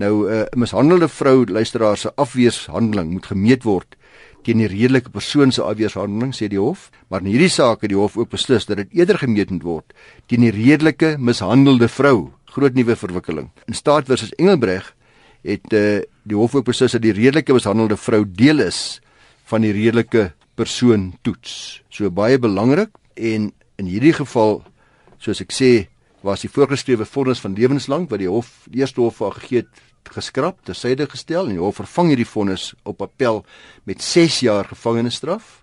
Nou 0.00 0.28
eh, 0.28 0.40
'n 0.40 0.56
uh, 0.56 0.60
mishandelde 0.60 1.08
vrou 1.08 1.44
luisteraar 1.44 1.96
se 1.96 2.12
afweeshandeling 2.14 3.10
moet 3.10 3.26
gemeet 3.26 3.62
word 3.62 3.96
teen 4.42 4.56
die 4.56 4.68
redelike 4.68 5.10
persoon 5.12 5.52
se 5.52 5.62
afweeshandeling 5.62 6.32
sê 6.32 6.48
die 6.48 6.60
hof, 6.60 6.88
maar 7.08 7.20
in 7.20 7.26
hierdie 7.26 7.52
saak 7.52 7.82
het 7.84 7.92
die 7.92 7.98
hof 7.98 8.16
ook 8.16 8.30
beslis 8.32 8.64
dat 8.64 8.76
dit 8.76 8.88
eerder 8.96 9.18
gemeet 9.18 9.50
moet 9.50 9.62
word 9.62 9.92
teen 10.26 10.40
die 10.40 10.54
redelike 10.56 11.16
mishandelde 11.18 11.88
vrou 11.88 12.32
groot 12.44 12.74
nuwe 12.74 12.96
verwikkeling. 12.96 13.50
In 13.66 13.74
staat 13.74 14.06
versus 14.06 14.32
Engelbreg 14.38 14.94
het 15.44 15.72
uh, 15.72 16.00
die 16.22 16.36
hof 16.36 16.54
ook 16.54 16.64
beslis 16.64 16.96
dat 16.96 17.02
die 17.02 17.12
redelike 17.12 17.52
mishandelde 17.52 17.96
vrou 17.96 18.24
deel 18.24 18.64
is 18.64 19.00
van 19.44 19.60
die 19.60 19.72
redelike 19.72 20.32
persoon 20.54 21.12
toets. 21.22 21.82
So 21.90 22.10
baie 22.10 22.38
belangrik 22.38 22.90
en 23.14 23.52
in 23.76 23.86
hierdie 23.86 24.16
geval 24.16 24.62
soos 25.18 25.40
ek 25.44 25.52
sê 25.52 25.72
was 26.26 26.44
die 26.44 26.50
voorgeskrewe 26.52 27.06
vonnis 27.08 27.40
van 27.40 27.54
lewenslank 27.56 28.10
wat 28.10 28.20
die 28.22 28.28
hof 28.28 28.50
die 28.68 28.82
eerste 28.82 29.00
hof 29.00 29.20
vir 29.20 29.38
gegee 29.38 29.64
het 29.64 30.12
geskraap, 30.14 30.58
tersyde 30.64 31.06
gestel 31.08 31.48
en 31.48 31.56
die 31.56 31.62
hof 31.62 31.80
vervang 31.80 32.12
hierdie 32.12 32.28
vonnis 32.28 32.70
op 32.88 33.02
appel 33.04 33.44
met 33.88 34.02
6 34.02 34.40
jaar 34.46 34.68
gevangenisstraf. 34.70 35.60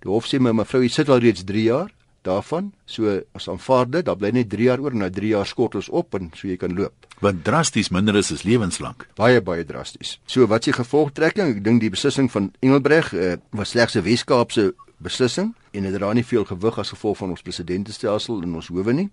Die 0.00 0.10
hof 0.10 0.28
sê 0.30 0.40
my 0.40 0.52
mevrou, 0.56 0.82
jy 0.82 0.92
sit 0.94 1.10
al 1.10 1.20
reeds 1.20 1.44
3 1.44 1.64
jaar 1.66 1.90
daarvan. 2.24 2.70
So 2.86 3.20
as 3.36 3.48
aanvaar 3.48 3.88
dit, 3.90 4.04
dan 4.06 4.18
bly 4.18 4.30
net 4.36 4.50
3 4.52 4.68
jaar 4.68 4.80
oor 4.80 4.96
en 4.96 5.04
nou 5.04 5.10
3 5.10 5.32
jaar 5.34 5.48
skort 5.48 5.76
ons 5.80 5.88
op 5.88 6.16
en 6.18 6.30
so 6.36 6.48
jy 6.48 6.56
kan 6.60 6.74
loop. 6.76 7.08
Want 7.20 7.44
drasties 7.44 7.90
minder 7.92 8.16
is 8.16 8.32
as 8.32 8.44
lewenslank. 8.48 9.06
Baie 9.20 9.40
baie 9.44 9.64
drasties. 9.68 10.18
So 10.26 10.46
wat 10.48 10.64
s'e 10.64 10.72
gevolgtrekking? 10.76 11.56
Ek 11.56 11.64
dink 11.64 11.82
die 11.84 11.92
beslissing 11.92 12.30
van 12.32 12.50
Engelbreg 12.64 13.12
uh, 13.12 13.36
was 13.56 13.74
slegs 13.74 13.96
'n 13.96 14.04
Weskaapse 14.04 14.72
beslissing 15.00 15.54
en 15.72 15.82
dit 15.82 15.94
dra 15.94 16.12
nie 16.12 16.24
veel 16.24 16.44
gewig 16.44 16.78
as 16.78 16.92
gevolg 16.92 17.16
van 17.18 17.30
ons 17.30 17.42
presidentestelsel 17.42 18.42
in 18.42 18.54
ons 18.54 18.68
howe 18.68 18.92
nie. 18.92 19.10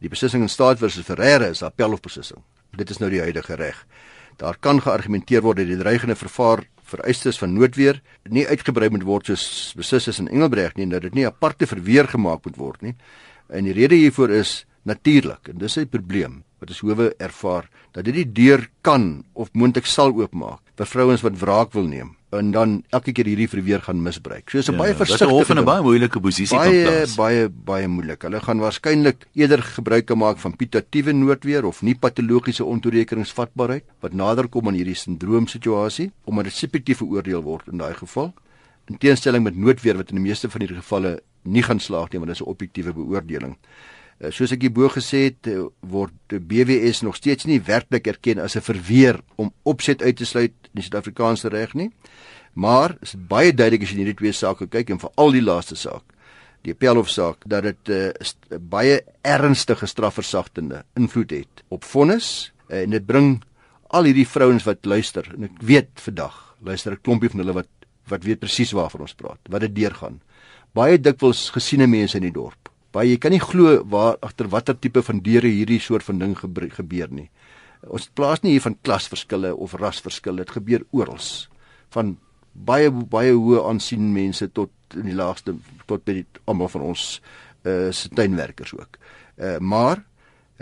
Die 0.00 0.10
beslissing 0.12 0.42
in 0.44 0.52
staat 0.52 0.78
versus 0.78 1.04
Ferreira 1.04 1.48
is 1.48 1.62
appel 1.62 1.92
of 1.92 2.02
beslissing. 2.04 2.42
Dit 2.76 2.90
is 2.90 2.98
nou 3.00 3.10
die 3.10 3.22
huidige 3.24 3.56
reg. 3.56 3.78
Daar 4.36 4.58
kan 4.60 4.82
geargumenteer 4.84 5.42
word 5.42 5.62
dat 5.62 5.70
die 5.70 5.78
dreigende 5.80 6.16
vervaar 6.16 6.66
vereistes 6.86 7.38
van 7.40 7.54
noodweer 7.56 8.02
nie 8.30 8.44
uitgebrei 8.46 8.90
moet 8.92 9.06
word 9.08 9.30
soos 9.32 9.72
beslis 9.78 10.06
is 10.12 10.20
in 10.22 10.28
Engelbreg 10.28 10.76
nie 10.76 10.86
dat 10.92 11.02
dit 11.02 11.16
nie 11.16 11.26
aparte 11.26 11.66
verweer 11.66 12.06
gemaak 12.12 12.44
moet 12.44 12.60
word 12.60 12.82
nie. 12.82 12.94
En 13.48 13.64
die 13.64 13.74
rede 13.74 13.96
hiervoor 13.96 14.30
is 14.30 14.64
natuurlik 14.86 15.48
en 15.48 15.58
dis 15.58 15.78
'n 15.78 15.88
probleem 15.88 16.44
wat 16.60 16.70
ons 16.70 16.80
hoewe 16.80 17.14
ervaar 17.18 17.68
dat 17.92 18.04
dit 18.04 18.14
die 18.14 18.32
deur 18.32 18.68
kan 18.82 19.24
of 19.32 19.48
moontlik 19.52 19.86
sal 19.86 20.12
oopmaak 20.12 20.60
vir 20.76 20.86
vrouens 20.86 21.22
wat 21.22 21.40
wraak 21.40 21.72
wil 21.72 21.88
neem 21.88 22.15
en 22.34 22.50
dan 22.50 22.82
elke 22.90 23.12
keer 23.14 23.28
hierdie 23.30 23.48
verweer 23.48 23.82
gaan 23.86 24.00
misbruik. 24.02 24.50
So 24.50 24.58
is 24.58 24.68
'n 24.68 24.72
ja, 24.72 24.78
baie 24.78 24.94
versigtige 24.94 25.30
hof 25.30 25.50
in 25.50 25.58
'n 25.58 25.64
baie 25.64 25.82
moeilike 25.82 26.20
posisie 26.20 26.56
baie, 26.56 26.84
kan 26.84 26.92
plaas. 26.92 27.14
Baie 27.14 27.48
baie 27.48 27.88
moeilik. 27.88 28.22
Hulle 28.22 28.40
gaan 28.40 28.58
waarskynlik 28.58 29.26
eerder 29.34 29.62
gebruik 29.62 30.14
maak 30.14 30.38
van 30.38 30.56
putative 30.56 31.12
noodweer 31.12 31.64
of 31.64 31.82
nie 31.82 31.94
patologiese 31.94 32.64
ontoerekeningsvatbaarheid 32.64 33.84
wat 34.00 34.12
nader 34.12 34.48
kom 34.48 34.68
aan 34.68 34.74
hierdie 34.74 34.94
sindroomsituasie 34.94 36.10
omdat 36.24 36.44
dit 36.44 36.54
subjektief 36.54 36.98
veroordeel 36.98 37.42
word 37.42 37.68
in 37.68 37.78
daai 37.78 37.94
geval. 37.94 38.34
In 38.88 38.98
teenstelling 38.98 39.44
met 39.44 39.56
noodweer 39.56 39.96
wat 39.96 40.10
in 40.10 40.16
die 40.16 40.28
meeste 40.28 40.50
van 40.50 40.60
hierdie 40.60 40.78
gevalle 40.82 41.20
nie 41.44 41.62
gaan 41.62 41.80
slaag 41.80 42.10
nie 42.10 42.18
want 42.18 42.30
dit 42.32 42.40
is 42.40 42.42
'n 42.42 42.50
objektiewe 42.50 42.92
beoordeling. 42.92 43.56
Uh, 44.16 44.30
soos 44.32 44.52
ek 44.54 44.62
hierbo 44.64 44.88
gesê 44.88 45.26
het, 45.26 45.48
uh, 45.52 45.66
word 45.84 46.32
BWS 46.32 47.02
nog 47.04 47.18
steeds 47.18 47.44
nie 47.44 47.58
werklik 47.60 48.06
erken 48.08 48.38
as 48.40 48.56
'n 48.56 48.64
verweer 48.64 49.20
om 49.36 49.52
opset 49.62 50.02
uit 50.02 50.16
te 50.16 50.24
sluit 50.24 50.54
in 50.74 50.82
Suid-Afrikaanse 50.82 51.48
reg 51.48 51.74
nie. 51.74 51.90
Maar 52.54 52.96
is 53.02 53.14
baie 53.14 53.52
duidelik 53.52 53.82
as 53.82 53.90
jy 53.90 53.96
hierdie 53.96 54.16
twee 54.16 54.32
sake 54.32 54.66
kyk 54.66 54.90
en 54.90 54.98
veral 54.98 55.32
die 55.32 55.42
laaste 55.42 55.76
saak, 55.76 56.04
die 56.64 56.72
Appelhof 56.72 57.10
saak, 57.10 57.44
dat 57.44 57.62
dit 57.62 57.88
'n 57.88 58.12
uh, 58.52 58.58
baie 58.58 59.04
ernstige 59.22 59.86
strafversagtende 59.86 60.84
invloed 60.96 61.30
het 61.30 61.62
op 61.68 61.84
vonnis 61.84 62.52
uh, 62.70 62.82
en 62.82 62.90
dit 62.90 63.06
bring 63.06 63.42
al 63.90 64.04
hierdie 64.04 64.28
vrouens 64.28 64.64
wat 64.64 64.84
luister 64.84 65.28
en 65.36 65.44
ek 65.44 65.60
weet 65.60 65.90
vandag 65.94 66.56
luister 66.64 66.92
'n 66.92 67.02
klompie 67.02 67.28
van 67.28 67.40
hulle 67.40 67.52
wat 67.52 67.68
wat 68.08 68.24
weet 68.24 68.38
presies 68.38 68.72
waarvan 68.72 69.00
ons 69.00 69.14
praat, 69.14 69.40
wat 69.50 69.60
dit 69.60 69.74
deurgaan. 69.74 70.20
Baie 70.72 71.00
dikwels 71.00 71.50
gesiene 71.50 71.86
mense 71.86 72.16
in 72.16 72.22
die 72.22 72.32
dorp 72.32 72.70
baie 72.96 73.12
jy 73.12 73.20
kan 73.20 73.34
nie 73.34 73.42
glo 73.42 73.80
waar 73.92 74.16
agter 74.24 74.48
watter 74.52 74.76
tipe 74.78 75.02
van 75.04 75.20
deure 75.24 75.50
hierdie 75.52 75.80
soort 75.82 76.06
van 76.06 76.22
ding 76.22 76.36
gebeur 76.38 77.12
nie. 77.12 77.28
Ons 77.86 78.08
plaas 78.16 78.42
nie 78.42 78.56
hier 78.56 78.64
van 78.64 78.78
klasverskille 78.82 79.52
of 79.54 79.76
rasverskille, 79.78 80.42
dit 80.42 80.56
gebeur 80.56 80.86
oral. 80.96 81.20
Van 81.94 82.16
baie 82.56 82.90
baie 82.90 83.34
hoë 83.36 83.62
aansien 83.68 84.12
mense 84.14 84.48
tot 84.56 84.72
in 84.96 85.10
die 85.10 85.16
laagste 85.16 85.56
tot 85.86 86.04
by 86.06 86.20
die 86.20 86.26
almal 86.48 86.70
van 86.72 86.88
ons 86.92 87.06
uh 87.66 87.90
tuinwerkers 87.92 88.74
ook. 88.78 88.98
Uh 89.36 89.58
maar 89.60 90.04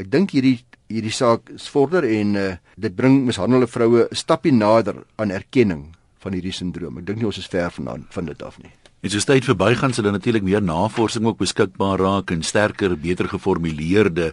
ek 0.01 0.11
dink 0.11 0.35
hierdie 0.35 0.59
hierdie 0.91 1.15
saak 1.15 1.53
vorder 1.71 2.07
en 2.09 2.37
uh 2.37 2.49
dit 2.77 2.97
bring 2.97 3.23
mishandelde 3.29 3.71
vroue 3.71 4.09
'n 4.11 4.17
stappie 4.17 4.53
nader 4.53 5.05
aan 5.17 5.31
erkenning 5.31 5.95
van 6.19 6.33
hierdie 6.33 6.53
sindroom. 6.53 6.99
Ek 6.99 7.07
dink 7.07 7.19
nie 7.19 7.27
ons 7.27 7.39
is 7.39 7.47
ver 7.47 7.71
vandaan 7.71 8.07
van 8.11 8.25
dit 8.25 8.43
af 8.43 8.59
nie. 8.59 8.73
En 9.05 9.13
so 9.13 9.21
tyd 9.21 9.45
verbygaan 9.45 9.93
sal 9.93 10.07
dan 10.07 10.15
natuurlik 10.17 10.47
meer 10.47 10.63
navorsing 10.65 11.27
ook 11.29 11.37
beskikbaar 11.43 12.01
raak 12.01 12.31
en 12.33 12.41
sterker, 12.43 12.95
beter 12.97 13.27
geformuleerde 13.29 14.31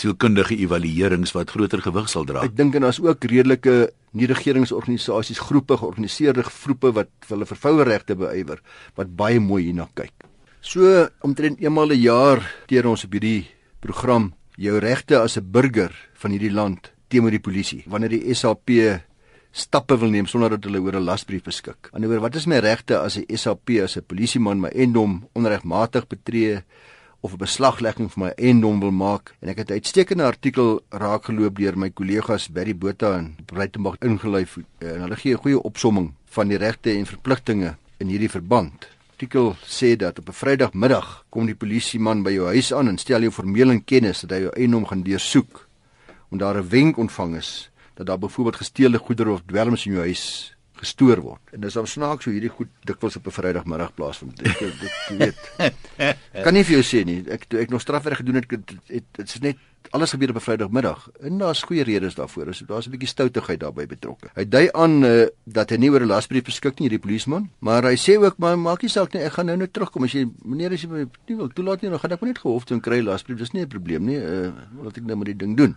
sielkundige 0.00 0.56
evaluerings 0.64 1.34
wat 1.36 1.52
groter 1.52 1.82
gewig 1.84 2.08
sal 2.08 2.24
dra. 2.24 2.40
Ek 2.48 2.56
dink 2.56 2.72
en 2.72 2.86
daar's 2.86 3.02
ook 3.04 3.26
redelike 3.28 3.90
nie-regeringsorganisasies, 4.16 5.42
groepe, 5.44 5.76
georganiseerde 5.76 6.46
groepe 6.48 6.94
wat 6.96 7.12
hulle 7.28 7.44
vir 7.50 7.60
vroueregte 7.66 8.16
beywer 8.16 8.64
wat 8.96 9.12
baie 9.12 9.42
mooi 9.44 9.66
hierna 9.66 9.90
kyk. 9.92 10.24
So 10.64 11.04
omtrent 11.20 11.60
eenmal 11.60 11.92
'n 11.92 12.00
jaar 12.00 12.40
teer 12.66 12.88
ons 12.88 13.04
op 13.04 13.12
hierdie 13.12 13.44
program 13.80 14.32
jou 14.56 14.78
regte 14.80 15.20
as 15.20 15.36
'n 15.36 15.44
burger 15.52 15.92
van 16.14 16.30
hierdie 16.30 16.54
land 16.54 16.92
teenoor 17.08 17.30
die 17.30 17.44
polisie. 17.44 17.84
Wanneer 17.86 18.16
die 18.16 18.34
SAP 18.34 18.70
stappe 19.54 19.94
wil 19.98 20.10
neem 20.10 20.26
sonder 20.26 20.50
dat 20.50 20.64
hulle 20.66 20.80
oor 20.82 20.96
'n 20.98 21.06
lasbrief 21.06 21.44
beskik. 21.46 21.88
Anderswoorde, 21.92 22.26
wat 22.26 22.34
is 22.34 22.46
my 22.46 22.58
regte 22.58 22.98
as 22.98 23.16
'n 23.16 23.36
SAP 23.36 23.70
as 23.82 23.96
'n 23.96 24.06
polisieman 24.06 24.60
my 24.60 24.68
endom 24.68 25.28
onregmatig 25.32 26.06
betree 26.06 26.62
of 27.20 27.32
'n 27.32 27.38
beslaglegging 27.38 28.12
van 28.12 28.22
my 28.22 28.32
eiendom 28.36 28.80
wil 28.80 28.90
maak 28.90 29.34
en 29.40 29.48
ek 29.48 29.56
het 29.56 29.70
'n 29.70 29.72
uitstekende 29.72 30.24
artikel 30.24 30.82
raakgeloop 30.90 31.56
deur 31.58 31.78
my 31.78 31.90
kollegas 31.90 32.48
Barry 32.48 32.76
Botha 32.76 33.16
en 33.18 33.36
Breitenberg 33.46 33.96
ingelyf 34.00 34.58
en 34.78 35.00
hulle 35.00 35.16
gee 35.16 35.34
'n 35.34 35.42
goeie 35.42 35.62
opsomming 35.62 36.12
van 36.24 36.48
die 36.48 36.58
regte 36.58 36.90
en 36.90 37.06
verpligtinge 37.06 37.76
in 37.98 38.08
hierdie 38.08 38.30
verband. 38.30 38.88
Artikel 39.10 39.56
sê 39.62 39.96
dat 39.96 40.18
op 40.18 40.28
'n 40.28 40.32
Vrydagmiddag 40.32 41.24
kom 41.28 41.46
die 41.46 41.54
polisieman 41.54 42.22
by 42.22 42.30
jou 42.30 42.46
huis 42.46 42.72
aan 42.72 42.88
en 42.88 42.98
stel 42.98 43.20
jou 43.20 43.30
formeel 43.30 43.70
in 43.70 43.84
kennis 43.84 44.20
dat 44.20 44.30
hy 44.30 44.40
jou 44.40 44.52
eiendom 44.52 44.86
gaan 44.86 45.02
deursoek 45.02 45.68
en 46.30 46.38
daar 46.38 46.56
'n 46.56 46.68
wenk 46.68 46.96
ontvang 46.96 47.36
is 47.36 47.70
dat 47.94 48.06
daar 48.06 48.18
byvoorbeeld 48.18 48.56
gesteelde 48.56 48.98
goedere 48.98 49.30
of 49.30 49.42
dwelms 49.46 49.86
in 49.86 49.92
jou 49.92 50.04
huis 50.04 50.54
gestoor 50.84 51.20
word. 51.22 51.52
En 51.54 51.60
dis 51.60 51.76
dan 51.78 51.86
snaaks 51.86 52.26
hoe 52.26 52.32
hierdie 52.34 52.52
goed 52.52 52.70
dikwels 52.88 53.16
op 53.16 53.26
'n 53.26 53.30
Vrydagmiddag 53.30 53.94
plaasvind. 53.94 54.42
Ek 54.42 54.58
dit 54.58 55.18
weet. 55.18 55.42
Kan 56.44 56.54
nie 56.54 56.64
vir 56.64 56.80
jou 56.80 56.82
sê 56.82 57.04
nie. 57.06 57.22
Ek 57.30 57.46
ek 57.54 57.70
nog 57.70 57.80
strafwerk 57.80 58.22
gedoen 58.22 58.42
het 58.42 58.50
dit 58.50 59.04
is 59.24 59.40
net 59.40 59.56
alles 59.90 60.10
gebeur 60.10 60.30
op 60.30 60.36
'n 60.36 60.40
Vrydagmiddag. 60.40 61.08
En 61.20 61.38
daar's 61.38 61.62
goeie 61.62 61.84
redes 61.84 62.14
daarvoor. 62.14 62.54
So 62.54 62.64
daar's 62.66 62.86
'n 62.86 62.90
bietjie 62.90 63.08
stoutigheid 63.08 63.60
daarbey 63.60 63.86
betrokke. 63.86 64.28
Hy 64.34 64.48
dui 64.48 64.68
aan 64.72 65.04
uh, 65.04 65.26
dat 65.44 65.70
hy 65.70 65.76
nie 65.76 65.90
oor 65.90 66.00
'n 66.00 66.06
lasbrief 66.06 66.44
beskik 66.44 66.78
nie, 66.78 66.88
hierdie 66.88 67.06
polisieman, 67.06 67.50
maar 67.58 67.82
hy 67.84 67.96
sê 67.96 68.18
ook 68.18 68.38
maar 68.38 68.58
maak 68.58 68.82
nie 68.82 68.90
saak 68.90 69.12
nie, 69.12 69.22
ek 69.22 69.32
gaan 69.32 69.46
nou 69.46 69.56
net 69.56 69.72
terugkom 69.72 70.04
as 70.04 70.12
jy 70.12 70.26
meneer 70.42 70.72
as 70.72 70.82
jy 70.82 70.88
nie 71.28 71.36
wil 71.36 71.48
toelaat 71.48 71.82
nie, 71.82 71.90
dan 71.90 71.98
gaan 71.98 72.12
ek 72.12 72.20
maar 72.20 72.28
net 72.28 72.38
gehof 72.38 72.64
toe 72.64 72.76
en 72.76 72.82
kry 72.82 73.00
lasbrief. 73.02 73.38
Dis 73.38 73.52
nie 73.52 73.62
'n 73.62 73.68
probleem 73.68 74.04
nie. 74.04 74.18
Uh, 74.18 74.50
laat 74.82 74.96
ek 74.96 75.04
nou 75.04 75.16
maar 75.16 75.30
die 75.30 75.36
ding 75.36 75.56
doen. 75.56 75.76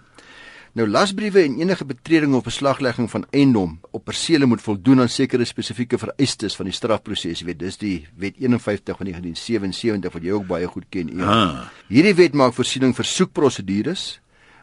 Nou 0.78 0.86
lasbriewe 0.86 1.42
en 1.42 1.56
enige 1.58 1.86
betreding 1.90 2.36
of 2.38 2.44
beslaglegging 2.46 3.08
van 3.10 3.24
eiendom 3.34 3.72
op 3.98 4.04
persele 4.06 4.46
moet 4.46 4.62
voldoen 4.62 5.00
aan 5.02 5.10
sekere 5.10 5.46
spesifieke 5.46 5.98
vereistes 5.98 6.54
van 6.56 6.68
die 6.70 6.74
strafproses. 6.76 7.40
Jy 7.42 7.48
weet, 7.48 7.60
dis 7.64 7.80
die 7.82 7.96
Wet 8.22 8.36
51 8.38 9.00
van 9.00 9.10
1977 9.10 10.14
wat 10.14 10.28
jy 10.28 10.36
ook 10.36 10.46
baie 10.46 10.68
goed 10.70 10.86
ken. 10.94 11.10
Ah. 11.18 11.64
Hierdie 11.90 12.14
wet 12.20 12.38
maak 12.38 12.54
voorsiening 12.54 12.94
vir 12.94 13.10
soekprosedures 13.10 14.04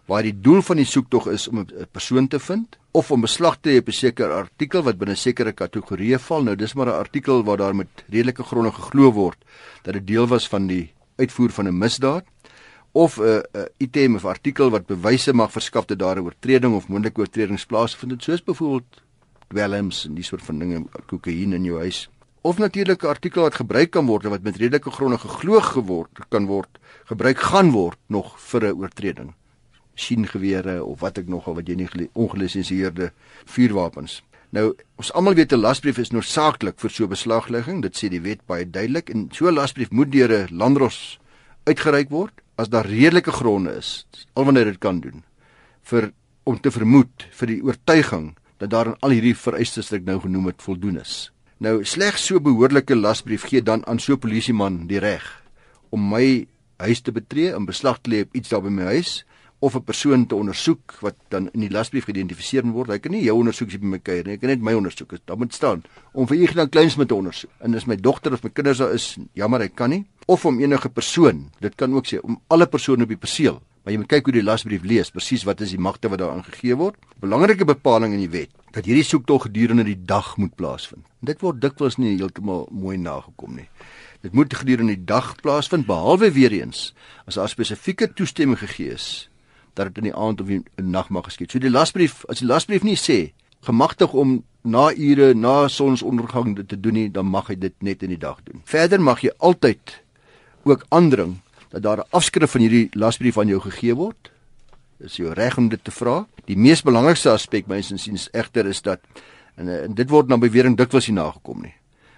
waar 0.07 0.23
die 0.23 0.37
doel 0.39 0.63
van 0.63 0.79
die 0.79 0.87
soektog 0.87 1.27
is 1.33 1.49
om 1.51 1.65
'n 1.65 1.89
persoon 1.91 2.29
te 2.29 2.39
vind 2.39 2.79
of 2.93 3.11
om 3.11 3.27
beslag 3.27 3.59
te 3.59 3.71
lê 3.71 3.79
op 3.83 3.89
'n 3.89 3.99
sekere 3.99 4.33
artikel 4.33 4.83
wat 4.83 4.99
binne 4.99 5.17
sekere 5.17 5.53
kategorieë 5.53 6.19
val. 6.19 6.43
Nou 6.45 6.55
dis 6.55 6.75
maar 6.75 6.87
'n 6.87 7.01
artikel 7.01 7.43
waar 7.43 7.57
daar 7.57 7.75
met 7.75 8.05
redelike 8.07 8.43
gronde 8.43 8.71
geglo 8.71 9.11
word 9.11 9.39
dat 9.83 9.95
dit 9.95 10.07
deel 10.07 10.27
was 10.27 10.49
van 10.49 10.67
die 10.67 10.93
uitvoer 11.19 11.51
van 11.51 11.67
'n 11.67 11.79
misdaad 11.79 12.25
of 12.95 13.19
'n 13.19 13.23
uh, 13.23 13.43
uh, 13.53 13.65
item 13.77 14.15
of 14.15 14.25
artikel 14.25 14.71
wat 14.71 14.87
bewyse 14.87 15.33
mag 15.35 15.51
verskaf 15.51 15.85
dat 15.85 15.99
daar 15.99 16.17
'n 16.17 16.25
oortreding 16.25 16.75
of 16.75 16.89
moontlike 16.89 17.21
oortredings 17.21 17.67
plaasvind 17.67 18.13
het 18.13 18.23
soos 18.23 18.43
byvoorbeeld 18.43 19.03
dwelms 19.49 20.05
en 20.07 20.15
die 20.15 20.25
soort 20.25 20.43
van 20.43 20.59
dinge 20.59 20.85
kokain 21.07 21.53
in 21.53 21.65
jou 21.65 21.79
huis 21.79 22.09
of 22.41 22.59
natuurlik 22.59 23.03
'n 23.03 23.07
artikel 23.07 23.43
wat 23.43 23.55
gebruik 23.55 23.91
kan 23.91 24.07
word 24.07 24.25
wat 24.25 24.43
met 24.43 24.57
redelike 24.57 24.91
gronde 24.91 25.19
geglo 25.19 25.61
geword 25.61 26.19
kan 26.29 26.47
word 26.47 26.79
gebruik 27.05 27.39
gaan 27.39 27.71
word 27.71 27.99
nog 28.07 28.41
vir 28.41 28.65
'n 28.65 28.79
oortreding 28.79 29.35
skiengewere 29.95 30.85
of 30.85 31.01
wat 31.01 31.19
ek 31.19 31.29
nogal 31.29 31.55
wat 31.55 31.67
jy 31.67 31.75
nie 31.75 32.11
ongelisensieerde 32.13 33.13
vuurwapens 33.45 34.23
Nou, 34.55 34.77
ons 34.95 35.13
almal 35.13 35.35
weet 35.35 35.53
'n 35.53 35.59
lasbrief 35.59 35.99
is 35.99 36.13
noodsaaklik 36.13 36.79
vir 36.79 36.91
so 36.91 37.07
beslaglegging. 37.07 37.83
Dit 37.83 37.97
sê 37.99 38.09
die 38.09 38.21
wet 38.21 38.47
baie 38.47 38.71
duidelik 38.71 39.11
en 39.11 39.29
so 39.33 39.49
'n 39.49 39.55
lasbrief 39.55 39.91
moet 39.91 40.13
deur 40.13 40.31
'n 40.31 40.57
landros 40.57 41.19
uitgereik 41.65 42.11
word 42.11 42.43
as 42.61 42.69
daar 42.69 42.87
redelike 42.87 43.33
gronde 43.33 43.75
is 43.81 44.07
alwanneer 44.35 44.73
dit 44.73 44.81
kan 44.81 45.01
doen 45.01 45.23
vir 45.91 46.13
om 46.45 46.59
te 46.61 46.71
vermoed 46.71 47.27
vir 47.33 47.51
die 47.55 47.63
oortuiging 47.65 48.35
dat 48.61 48.71
daar 48.71 48.93
aan 48.93 49.01
al 49.01 49.15
hierdie 49.17 49.37
vereistes 49.37 49.91
wat 49.91 50.01
ek 50.01 50.09
nou 50.09 50.19
genoem 50.23 50.51
het 50.53 50.63
voldoen 50.63 51.01
is. 51.01 51.31
Nou 51.65 51.83
slegs 51.85 52.27
so 52.29 52.41
behoorlike 52.41 52.97
lasbrief 52.97 53.47
gee 53.51 53.63
dan 53.63 53.85
aan 53.87 53.99
so 53.99 54.15
'n 54.15 54.21
polisieman 54.21 54.87
die 54.87 55.01
reg 55.01 55.25
om 55.91 56.09
my 56.09 56.47
huis 56.77 57.01
te 57.01 57.13
betree 57.13 57.55
en 57.55 57.65
beslag 57.67 58.01
te 58.01 58.11
lê 58.11 58.23
op 58.23 58.35
iets 58.35 58.49
daar 58.49 58.63
by 58.63 58.69
my 58.69 58.85
huis 58.85 59.25
of 59.61 59.75
'n 59.75 59.85
persoon 59.85 60.27
te 60.27 60.35
ondersoek 60.35 60.95
wat 61.01 61.17
dan 61.29 61.49
in 61.53 61.61
die 61.61 61.71
lasbrief 61.71 62.05
geïdentifiseer 62.05 62.65
word. 62.65 62.91
Hy 62.91 62.99
kan 62.99 63.13
nie 63.13 63.25
jou 63.25 63.37
ondersoek 63.37 63.71
sien 63.71 63.81
by 63.81 63.87
my 63.87 63.99
kuier 63.99 64.25
nie. 64.25 64.33
Hy 64.33 64.39
kan 64.39 64.49
net 64.49 64.61
my 64.61 64.75
ondersoek. 64.75 65.11
Dit 65.11 65.37
moet 65.37 65.55
staan 65.55 65.83
om 66.13 66.27
vir 66.27 66.37
Ignas 66.37 66.69
Kleinsmit 66.69 67.09
te 67.09 67.15
ondersoek. 67.15 67.51
En 67.61 67.75
as 67.75 67.87
my 67.87 67.97
dogter 67.97 68.33
of 68.33 68.43
my 68.43 68.51
kinders 68.51 68.79
daar 68.79 68.93
is, 68.93 69.17
jammer, 69.33 69.61
hy 69.61 69.69
kan 69.69 69.91
nie 69.91 70.05
of 70.27 70.45
om 70.45 70.61
enige 70.61 70.89
persoon. 70.89 71.49
Dit 71.61 71.75
kan 71.75 71.95
ook 71.95 72.09
sê 72.09 72.21
om 72.23 72.41
alle 72.49 72.67
persone 72.67 73.03
op 73.03 73.13
die 73.13 73.21
perseel. 73.21 73.61
Maar 73.85 73.93
jy 73.93 74.01
moet 74.01 74.13
kyk 74.15 74.29
hoe 74.31 74.37
die 74.39 74.45
lasbrief 74.45 74.85
lees, 74.89 75.11
presies 75.13 75.43
wat 75.45 75.61
is 75.61 75.75
die 75.75 75.81
magte 75.81 76.09
wat 76.09 76.23
daarin 76.23 76.45
gegee 76.47 76.77
word. 76.81 76.97
Belangrike 77.21 77.67
bepaling 77.69 78.15
in 78.17 78.23
die 78.25 78.33
wet 78.33 78.53
dat 78.75 78.89
hierdie 78.89 79.07
soektog 79.07 79.45
gedurende 79.47 79.85
die 79.87 79.99
dag 80.09 80.33
moet 80.41 80.55
plaasvind. 80.59 81.05
En 81.23 81.29
dit 81.31 81.43
word 81.45 81.61
dikwels 81.63 81.95
nie 82.01 82.17
heeltemal 82.17 82.65
mooi 82.75 82.97
nagekom 82.99 83.55
nie. 83.61 83.69
Dit 84.25 84.35
moet 84.35 84.55
gedurende 84.57 84.97
die 84.97 85.07
dag 85.07 85.35
plaasvind 85.45 85.87
behalwe 85.87 86.33
weer 86.35 86.53
eens 86.57 86.89
as 87.29 87.39
daar 87.39 87.53
spesifieke 87.53 88.09
toestemming 88.17 88.59
gegee 88.59 88.97
is 88.97 89.29
dat 89.75 89.91
dit 89.91 90.03
in 90.03 90.09
die 90.11 90.17
aand 90.17 90.41
of 90.41 90.51
in 90.51 90.65
die 90.65 90.87
nag 90.87 91.11
mag 91.11 91.29
geskied. 91.29 91.53
So 91.53 91.63
die 91.63 91.71
lasbrief, 91.71 92.23
as 92.31 92.41
die 92.43 92.49
lasbrief 92.49 92.87
nie 92.87 92.99
sê 92.99 93.35
gemagtig 93.67 94.13
om 94.13 94.41
na 94.65 94.89
ure 94.93 95.35
na 95.35 95.69
sonsondergang 95.69 96.55
dit 96.57 96.69
te 96.69 96.81
doen 96.81 96.97
nie, 96.97 97.09
dan 97.13 97.29
mag 97.29 97.51
hy 97.53 97.57
dit 97.61 97.75
net 97.85 98.03
in 98.03 98.15
die 98.15 98.21
dag 98.21 98.41
doen. 98.47 98.63
Verder 98.65 99.03
mag 99.03 99.23
jy 99.25 99.33
altyd 99.39 100.01
ook 100.67 100.87
aandring 100.89 101.41
dat 101.71 101.83
daar 101.83 101.99
'n 101.99 102.11
afskrif 102.11 102.51
van 102.51 102.61
hierdie 102.61 102.89
lasbrief 102.93 103.39
aan 103.39 103.49
jou 103.49 103.61
gegee 103.61 103.95
word. 103.95 104.31
Dis 104.99 105.17
jou 105.17 105.33
reg 105.33 105.57
om 105.57 105.69
dit 105.69 105.85
te 105.85 105.91
vra. 105.91 106.27
Die 106.45 106.57
mees 106.57 106.83
belangrikste 106.83 107.31
aspek 107.31 107.67
mynsins 107.67 108.09
is 108.09 108.29
egter 108.33 108.67
is 108.67 108.83
dat 108.83 109.01
en, 109.57 109.69
en 109.69 109.95
dit 109.95 110.11
word 110.11 110.29
na 110.29 110.39
bewering 110.39 110.77
dikwels 110.77 111.09
nie 111.09 111.17
nagekom 111.17 111.63
nie. 111.63 111.75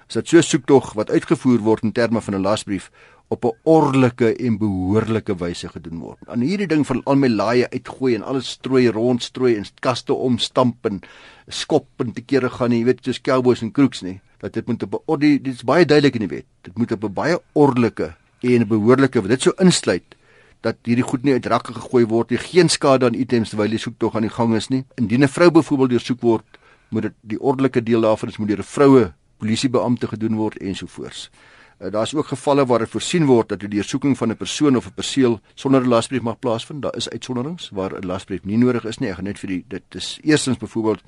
As 0.09 0.15
dit 0.15 0.29
so 0.29 0.41
soektog 0.41 0.93
wat 0.95 1.11
uitgevoer 1.11 1.59
word 1.59 1.83
in 1.83 1.93
terme 1.93 2.21
van 2.21 2.35
'n 2.35 2.43
lasbrief 2.43 2.91
op 3.29 3.45
'n 3.45 3.57
ordelike 3.63 4.37
en 4.37 4.59
behoorlike 4.59 5.35
wyse 5.37 5.69
gedoen 5.69 5.99
word. 5.99 6.19
Aan 6.27 6.41
hierdie 6.41 6.67
ding 6.67 6.87
van 6.87 7.03
al 7.05 7.17
my 7.17 7.29
laaie 7.29 7.71
uitgooi 7.71 8.15
en 8.15 8.23
alles 8.23 8.51
strooi 8.51 8.91
rondstrooi 8.91 9.57
en 9.57 9.65
kaste 9.81 10.15
omstamp 10.15 10.87
en 10.87 11.01
skop 11.49 11.87
en 11.97 12.13
te 12.13 12.23
kere 12.23 12.51
gaan, 12.51 12.73
jy 12.73 12.85
weet, 12.85 13.05
soos 13.05 13.21
cowboys 13.21 13.63
en 13.63 13.73
crooks 13.73 14.03
nie. 14.03 14.21
Dat 14.39 14.53
dit 14.53 14.67
moet 14.67 14.83
op 14.83 15.03
'n 15.09 15.19
dit 15.19 15.47
is 15.47 15.65
baie 15.65 15.87
duidelik 15.87 16.15
in 16.15 16.29
die 16.29 16.37
wet. 16.37 16.47
Dit 16.63 16.79
moet 16.79 16.93
op 16.93 17.05
'n 17.05 17.13
baie 17.13 17.39
ordelike 17.53 18.15
en 18.41 18.61
'n 18.61 18.69
behoorlike 18.69 19.21
wat 19.21 19.31
dit 19.31 19.43
sou 19.43 19.55
insluit 19.59 20.17
dat 20.61 20.77
hierdie 20.83 21.05
goed 21.05 21.23
nie 21.23 21.33
uit 21.33 21.47
rakke 21.47 21.73
gegooi 21.75 22.07
word 22.07 22.31
nie, 22.31 22.39
geen 22.39 22.69
skade 22.69 23.07
aan 23.07 23.15
items 23.15 23.51
terwyl 23.51 23.71
die 23.71 23.79
soek 23.79 23.99
tog 23.99 24.17
aan 24.17 24.23
die 24.23 24.31
gang 24.31 24.55
is 24.55 24.69
nie. 24.69 24.85
Indien 24.97 25.23
'n 25.23 25.29
vrou 25.29 25.51
byvoorbeeld 25.51 25.91
deursoek 25.91 26.21
word, 26.21 26.45
moet 26.89 27.03
dit 27.03 27.13
die 27.21 27.41
ordelike 27.41 27.83
deel 27.83 28.01
daarvan 28.01 28.29
is 28.29 28.37
moet 28.37 28.49
deur 28.49 28.59
'n 28.59 28.63
vroue 28.63 29.13
polisiebeampte 29.39 30.07
gedoen 30.07 30.35
word 30.35 30.57
ensovoorts. 30.59 31.31
Uh, 31.79 31.91
Daar's 31.91 32.15
ook 32.15 32.27
gevalle 32.27 32.67
waar 32.67 32.79
dit 32.79 32.89
voorsien 32.89 33.27
word 33.27 33.49
dat 33.49 33.61
die 33.61 33.69
deursoeking 33.69 34.17
van 34.17 34.31
'n 34.31 34.37
persoon 34.37 34.77
of 34.77 34.87
'n 34.87 34.95
perseel 34.95 35.41
sonder 35.55 35.83
'n 35.83 35.89
lasbrief 35.89 36.23
mag 36.23 36.39
plaasvind. 36.39 36.83
Daar 36.83 36.97
is 36.97 37.11
uitsonderings 37.11 37.71
waar 37.71 37.93
'n 37.93 38.07
lasbrief 38.07 38.45
nie 38.45 38.57
nodig 38.57 38.85
is 38.85 38.99
nie. 38.99 39.09
Ek 39.09 39.15
gaan 39.15 39.25
net 39.25 39.39
vir 39.39 39.49
die 39.49 39.65
dit 39.69 39.83
is 39.91 40.19
eerstens 40.23 40.57
byvoorbeeld 40.57 41.03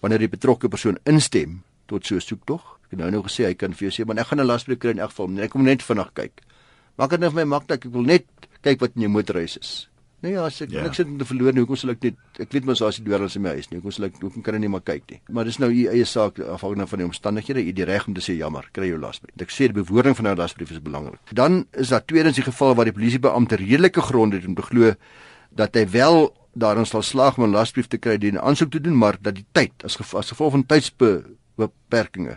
wanneer 0.00 0.18
die 0.18 0.28
betrokke 0.28 0.68
persoon 0.68 0.98
instem 1.04 1.62
tot 1.86 2.06
so 2.06 2.14
'n 2.14 2.20
soektog. 2.20 2.78
Ek 2.84 2.90
het 2.90 2.98
nou 2.98 3.10
nou 3.10 3.22
gesê 3.22 3.44
hy 3.44 3.54
kan 3.54 3.72
vir 3.72 3.88
jou 3.88 4.02
sê, 4.02 4.06
maar 4.06 4.18
ek 4.18 4.26
gaan 4.26 4.40
'n 4.40 4.46
lasbrief 4.46 4.78
kry 4.78 4.90
in 4.90 4.98
elk 4.98 5.10
geval. 5.10 5.38
Ek 5.38 5.50
kom 5.50 5.62
net 5.62 5.82
vinnig 5.82 6.10
kyk. 6.12 6.40
Maak 7.00 7.14
dit 7.14 7.22
net 7.22 7.32
vir 7.32 7.40
my 7.40 7.46
maklik. 7.56 7.86
Ek 7.86 7.94
wil 7.94 8.04
net 8.04 8.26
kyk 8.60 8.82
wat 8.82 8.98
in 8.98 9.06
jou 9.06 9.14
motorhuis 9.14 9.56
is. 9.56 9.70
Nee, 10.20 10.34
as 10.36 10.58
ek 10.60 10.74
ja. 10.74 10.82
niks 10.84 11.00
het 11.00 11.08
om 11.08 11.16
te 11.16 11.24
verloor 11.24 11.54
nie, 11.56 11.62
hoekom 11.64 11.78
sal 11.80 11.94
ek 11.94 12.02
net 12.04 12.40
ek 12.44 12.50
weet 12.52 12.66
mos 12.68 12.82
as 12.84 12.98
jy 12.98 13.06
dwelms 13.06 13.38
in 13.38 13.44
my 13.46 13.54
huis 13.56 13.70
nie, 13.70 13.78
hoekom 13.78 13.94
sal 13.96 14.04
ek 14.10 14.18
hoekom 14.20 14.44
kan 14.44 14.58
ek 14.58 14.60
nie 14.60 14.68
maar 14.68 14.82
kyk 14.84 15.06
nie. 15.08 15.16
Maar 15.32 15.48
dis 15.48 15.56
nou 15.62 15.70
u 15.72 15.86
eie 15.88 16.04
saak 16.04 16.42
afhangende 16.44 16.84
van 16.90 17.00
die 17.00 17.06
omstandighede, 17.08 17.62
u 17.64 17.72
die 17.78 17.86
reg 17.88 18.04
om 18.04 18.16
te 18.18 18.24
sê 18.24 18.36
jammer, 18.36 18.68
kry 18.76 18.90
jou 18.90 18.98
lasbrief. 19.00 19.32
Ek 19.40 19.54
sê 19.54 19.70
die 19.70 19.78
bewoording 19.80 20.18
van 20.18 20.28
'n 20.28 20.36
lasbrief 20.36 20.74
is 20.76 20.82
belangrik. 20.84 21.32
Dan 21.32 21.64
is 21.72 21.88
daar 21.88 22.04
tweedens 22.04 22.36
die 22.36 22.44
geval 22.44 22.76
waar 22.76 22.84
die 22.84 22.92
polisiebeampte 22.92 23.56
redelike 23.56 24.04
gronde 24.04 24.36
het 24.36 24.44
om 24.46 24.54
te 24.54 24.62
glo 24.68 24.92
dat 25.56 25.74
hy 25.74 25.88
wel 25.88 26.36
daarin 26.52 26.84
sal 26.84 27.02
slaag 27.02 27.38
om 27.38 27.48
'n 27.48 27.56
lasbrief 27.56 27.88
te 27.88 27.96
kry 27.96 28.18
dien 28.18 28.38
aansoek 28.38 28.70
te 28.70 28.80
doen, 28.80 28.96
maar 28.96 29.16
dat 29.20 29.34
die 29.34 29.46
tyd 29.52 29.72
as 29.84 29.96
gevolg, 29.96 30.20
as 30.20 30.30
gevolg 30.36 30.52
van 30.52 30.66
tydsbeperkings 30.66 32.36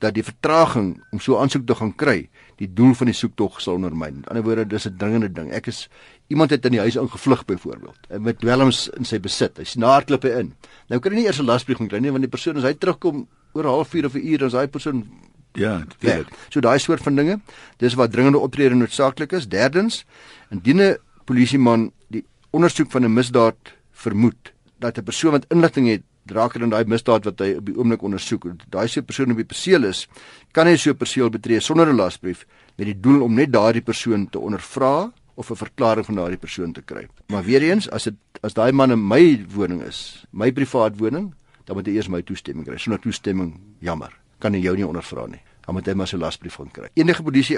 dat 0.00 0.16
die 0.16 0.24
vertraging 0.24 0.94
om 1.12 1.20
so 1.20 1.38
aansoek 1.38 1.66
te 1.68 1.76
gaan 1.76 1.92
kry, 1.96 2.28
die 2.60 2.68
doel 2.72 2.94
van 2.96 3.10
die 3.10 3.16
soektog 3.16 3.60
sal 3.60 3.76
ondermyn. 3.78 4.22
In 4.22 4.28
ander 4.32 4.44
woorde, 4.44 4.66
dis 4.66 4.86
'n 4.88 4.96
dringende 4.96 5.32
ding. 5.32 5.50
Ek 5.52 5.66
is 5.66 5.88
iemand 6.28 6.50
het 6.50 6.64
in 6.64 6.72
die 6.72 6.80
huis 6.80 6.96
ingevlug 6.96 7.44
byvoorbeeld 7.44 8.20
met 8.20 8.38
dwelms 8.40 8.88
in 8.96 9.04
sy 9.04 9.20
besit. 9.20 9.58
Hy 9.58 9.64
sien 9.64 9.82
hardklippe 9.82 10.30
in. 10.38 10.54
Nou 10.88 11.00
kan 11.00 11.12
hy 11.12 11.18
nie 11.18 11.26
eers 11.26 11.40
'n 11.40 11.44
lasbrief 11.44 11.78
kry 11.88 11.98
nie 11.98 12.10
want 12.10 12.22
die 12.22 12.30
persoon 12.30 12.56
as 12.56 12.62
hy 12.62 12.74
terugkom 12.74 13.28
oor 13.52 13.64
'n 13.64 13.68
halfuur 13.68 14.04
of 14.06 14.14
'n 14.14 14.26
uur, 14.26 14.38
dan 14.38 14.46
is 14.46 14.52
daai 14.52 14.68
persoon 14.68 15.08
ja, 15.54 15.84
weet. 16.00 16.26
So 16.48 16.60
daai 16.60 16.78
soort 16.78 17.02
van 17.02 17.16
dinge, 17.16 17.40
dis 17.78 17.94
wat 17.94 18.12
dringende 18.12 18.38
optrede 18.38 18.74
noodsaaklik 18.74 19.32
is. 19.32 19.48
Derdens, 19.48 20.04
indien 20.50 20.80
'n 20.80 20.96
polisieman 21.24 21.92
die 22.08 22.24
ondersoek 22.50 22.90
van 22.90 23.04
'n 23.04 23.12
misdaad 23.12 23.56
vermoed 23.92 24.52
dat 24.78 24.98
'n 24.98 25.04
persoon 25.04 25.32
wat 25.32 25.46
inligting 25.48 25.88
het 25.88 26.02
raker 26.26 26.62
in 26.62 26.70
daai 26.70 26.84
misdaad 26.84 27.24
wat 27.24 27.40
hy 27.40 27.54
op 27.58 27.66
die 27.66 27.76
oomblik 27.76 28.02
ondersoek. 28.02 28.46
Daai 28.70 28.88
se 28.88 29.02
persoon 29.02 29.30
op 29.30 29.36
die 29.36 29.48
perseel 29.48 29.84
is, 29.84 30.06
kan 30.52 30.66
hy 30.66 30.76
so 30.76 30.94
perseel 30.94 31.30
betree 31.30 31.60
sonder 31.60 31.88
'n 31.88 31.96
lasbrief 31.96 32.46
met 32.76 32.86
die 32.86 33.00
doel 33.00 33.22
om 33.22 33.34
net 33.34 33.52
daardie 33.52 33.82
persoon 33.82 34.28
te 34.28 34.38
ondervra 34.38 35.12
of 35.34 35.50
'n 35.50 35.56
verklaring 35.56 36.06
van 36.06 36.14
daardie 36.14 36.38
persoon 36.38 36.72
te 36.72 36.82
kry. 36.82 37.06
Maar 37.28 37.44
weer 37.44 37.62
eens, 37.62 37.90
as 37.90 38.04
dit 38.04 38.14
as 38.42 38.54
daai 38.54 38.72
man 38.72 38.90
in 38.90 39.08
my 39.08 39.44
woning 39.54 39.82
is, 39.82 40.24
my 40.30 40.52
privaat 40.52 40.98
woning, 40.98 41.34
dan 41.64 41.76
moet 41.76 41.86
hy 41.86 41.92
eers 41.92 42.08
my 42.08 42.22
toestemming 42.22 42.66
kry. 42.66 42.78
Sonder 42.78 43.00
toestemming, 43.00 43.60
jammer, 43.80 44.12
kan 44.38 44.52
hy 44.54 44.60
jou 44.60 44.76
nie 44.76 44.86
ondervra 44.86 45.26
nie. 45.26 45.40
dan 45.70 45.78
moet 45.78 45.86
hy 45.86 45.92
maar 45.94 46.08
sy 46.10 46.18
lasbrief 46.18 46.56
gaan 46.58 46.70
kry. 46.74 46.88
Enige 46.98 47.22
polisie 47.22 47.54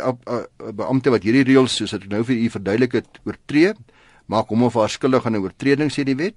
beampte 0.77 1.13
wat 1.15 1.25
hierdie 1.25 1.47
reëls 1.49 1.79
soos 1.81 1.95
ek 1.97 2.11
nou 2.13 2.21
vir 2.29 2.43
u 2.45 2.49
verduidelik 2.53 2.99
het 2.99 3.21
oortree, 3.25 3.73
maak 4.29 4.53
hom 4.53 4.67
of 4.67 4.77
haar 4.77 4.93
skuldig 4.93 5.25
aan 5.27 5.37
'n 5.39 5.45
oortreding 5.47 5.89
sê 5.89 6.05
die 6.05 6.17
wet. 6.17 6.37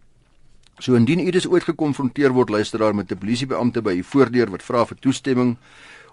So 0.78 0.96
indien 0.96 1.20
u 1.20 1.32
dus 1.32 1.48
ooit 1.48 1.64
gekonfronteer 1.64 2.34
word 2.36 2.50
luisteraar 2.50 2.96
met 2.96 3.12
'n 3.12 3.18
polisiebeampte 3.18 3.82
by 3.82 3.94
u 3.96 4.04
voordeur 4.04 4.50
wat 4.50 4.64
vra 4.64 4.86
vir 4.86 4.98
toestemming 5.00 5.58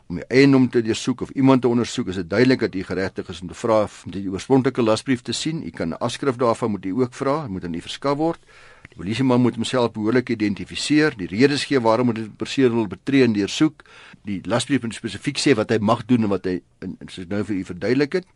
om 0.06 0.16
die 0.16 0.26
eiendom 0.28 0.68
te 0.68 0.82
deursoek 0.82 1.20
of 1.20 1.30
iemand 1.30 1.62
te 1.62 1.68
ondersoek, 1.68 2.08
is 2.08 2.14
dit 2.14 2.30
duidelik 2.30 2.60
dat 2.60 2.74
u 2.74 2.82
geregtig 2.82 3.28
is 3.28 3.40
om 3.40 3.48
te 3.48 3.54
vra 3.54 3.88
om 4.04 4.10
die 4.10 4.30
oorspronklike 4.30 4.82
lasbrief 4.82 5.22
te 5.22 5.32
sien. 5.32 5.66
U 5.66 5.70
kan 5.70 5.88
'n 5.88 5.98
afskrif 5.98 6.36
daarvan 6.36 6.70
moet 6.70 6.84
u 6.84 6.90
ook 6.90 7.14
vra, 7.14 7.48
moet 7.48 7.64
aan 7.64 7.74
u 7.74 7.80
verskaf 7.80 8.16
word. 8.16 8.40
Die 8.88 8.96
polisieman 8.96 9.40
moet 9.40 9.54
homself 9.54 9.92
behoorlik 9.92 10.28
identifiseer, 10.28 11.16
die 11.16 11.26
redes 11.26 11.64
gee 11.64 11.80
waarom 11.80 12.06
hy 12.08 12.14
die 12.14 12.30
persoon 12.36 12.74
wil 12.74 12.86
betree 12.86 13.24
en 13.24 13.32
deursoek. 13.32 13.82
Die 14.24 14.40
lasbrief 14.44 14.82
moet 14.82 14.94
spesifiek 14.94 15.38
sê 15.38 15.54
wat 15.54 15.70
hy 15.70 15.78
mag 15.78 16.06
doen 16.06 16.22
en 16.22 16.28
wat 16.28 16.44
hy 16.44 16.60
in 16.80 16.96
soos 17.08 17.26
nou 17.26 17.44
vir 17.44 17.56
u 17.56 17.64
verduidelik 17.64 18.12
het. 18.12 18.26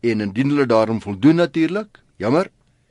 En 0.00 0.20
indien 0.20 0.48
hulle 0.48 0.66
daarom 0.66 1.00
voldoen 1.00 1.36
natuurlik, 1.36 2.00
jammer, 2.16 2.50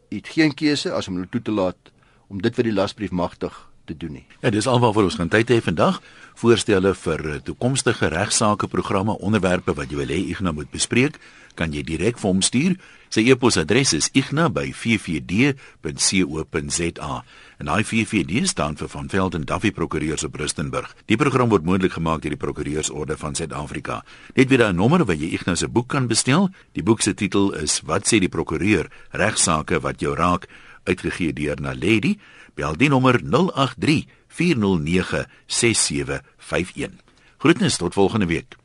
u 0.10 0.16
het 0.16 0.28
geen 0.28 0.54
keuse 0.54 0.92
as 0.92 1.08
om 1.08 1.14
hulle 1.14 1.30
toe 1.30 1.42
te 1.42 1.52
laat 1.52 1.92
om 2.30 2.42
dit 2.42 2.56
vir 2.56 2.70
die 2.70 2.74
lasbrief 2.74 3.12
magtig 3.12 3.54
te 3.90 3.98
doen 3.98 4.14
nie. 4.20 4.26
Ja, 4.42 4.50
dis 4.54 4.68
alwaar 4.70 4.94
vir 4.94 5.04
ons 5.10 5.18
gaan 5.20 5.34
tyd 5.34 5.50
hê 5.50 5.58
vandag 5.66 6.02
voorstelle 6.40 6.94
vir 6.96 7.20
eh, 7.34 7.42
toekomstige 7.44 8.08
regsaake 8.14 8.70
programme 8.72 9.18
onderwerpe 9.20 9.76
wat 9.76 9.92
jy 9.92 9.98
wil 10.00 10.14
hê 10.14 10.22
Ignas 10.32 10.56
moet 10.56 10.72
bespreek, 10.72 11.20
kan 11.60 11.74
jy 11.76 11.84
direk 11.84 12.16
vir 12.22 12.30
hom 12.30 12.42
stuur. 12.46 12.78
Sy 13.10 13.26
e-posadres 13.34 13.94
is 13.98 14.08
ignas@ffd.co.za. 14.14 17.14
En 17.60 17.68
hy 17.68 17.84
FFD 17.84 18.48
staan 18.48 18.78
vir 18.78 18.90
van 18.94 19.10
Velden 19.10 19.46
Duffy 19.50 19.72
Prokureurs 19.76 20.24
op 20.24 20.36
Rustenburg. 20.40 20.96
Die 21.10 21.18
program 21.18 21.50
word 21.50 21.66
moontlik 21.66 21.98
gemaak 21.98 22.22
deur 22.22 22.38
die 22.38 22.40
Prokureursorde 22.40 23.18
van 23.18 23.36
Suid-Afrika. 23.36 24.06
Net 24.36 24.50
weer 24.50 24.70
'n 24.70 24.76
nommer 24.76 25.06
waar 25.06 25.16
jy 25.16 25.34
Ignas 25.34 25.60
se 25.60 25.68
boek 25.68 25.88
kan 25.88 26.08
bestel. 26.08 26.50
Die 26.74 26.84
boek 26.84 27.02
se 27.02 27.14
titel 27.14 27.54
is 27.54 27.82
Wat 27.82 28.08
sê 28.08 28.20
die 28.20 28.30
prokureur? 28.30 28.90
Regsaake 29.12 29.80
wat 29.82 30.00
jou 30.00 30.16
raak 30.16 30.48
uitgegee 30.84 31.34
deur 31.34 31.62
Naledi. 31.62 32.20
Bel 32.54 32.78
die 32.78 32.90
nommer 32.90 33.20
083 33.24 34.06
409 34.28 35.26
6751. 35.46 37.00
Groetnis 37.38 37.78
tot 37.78 37.94
volgende 37.94 38.26
week. 38.26 38.59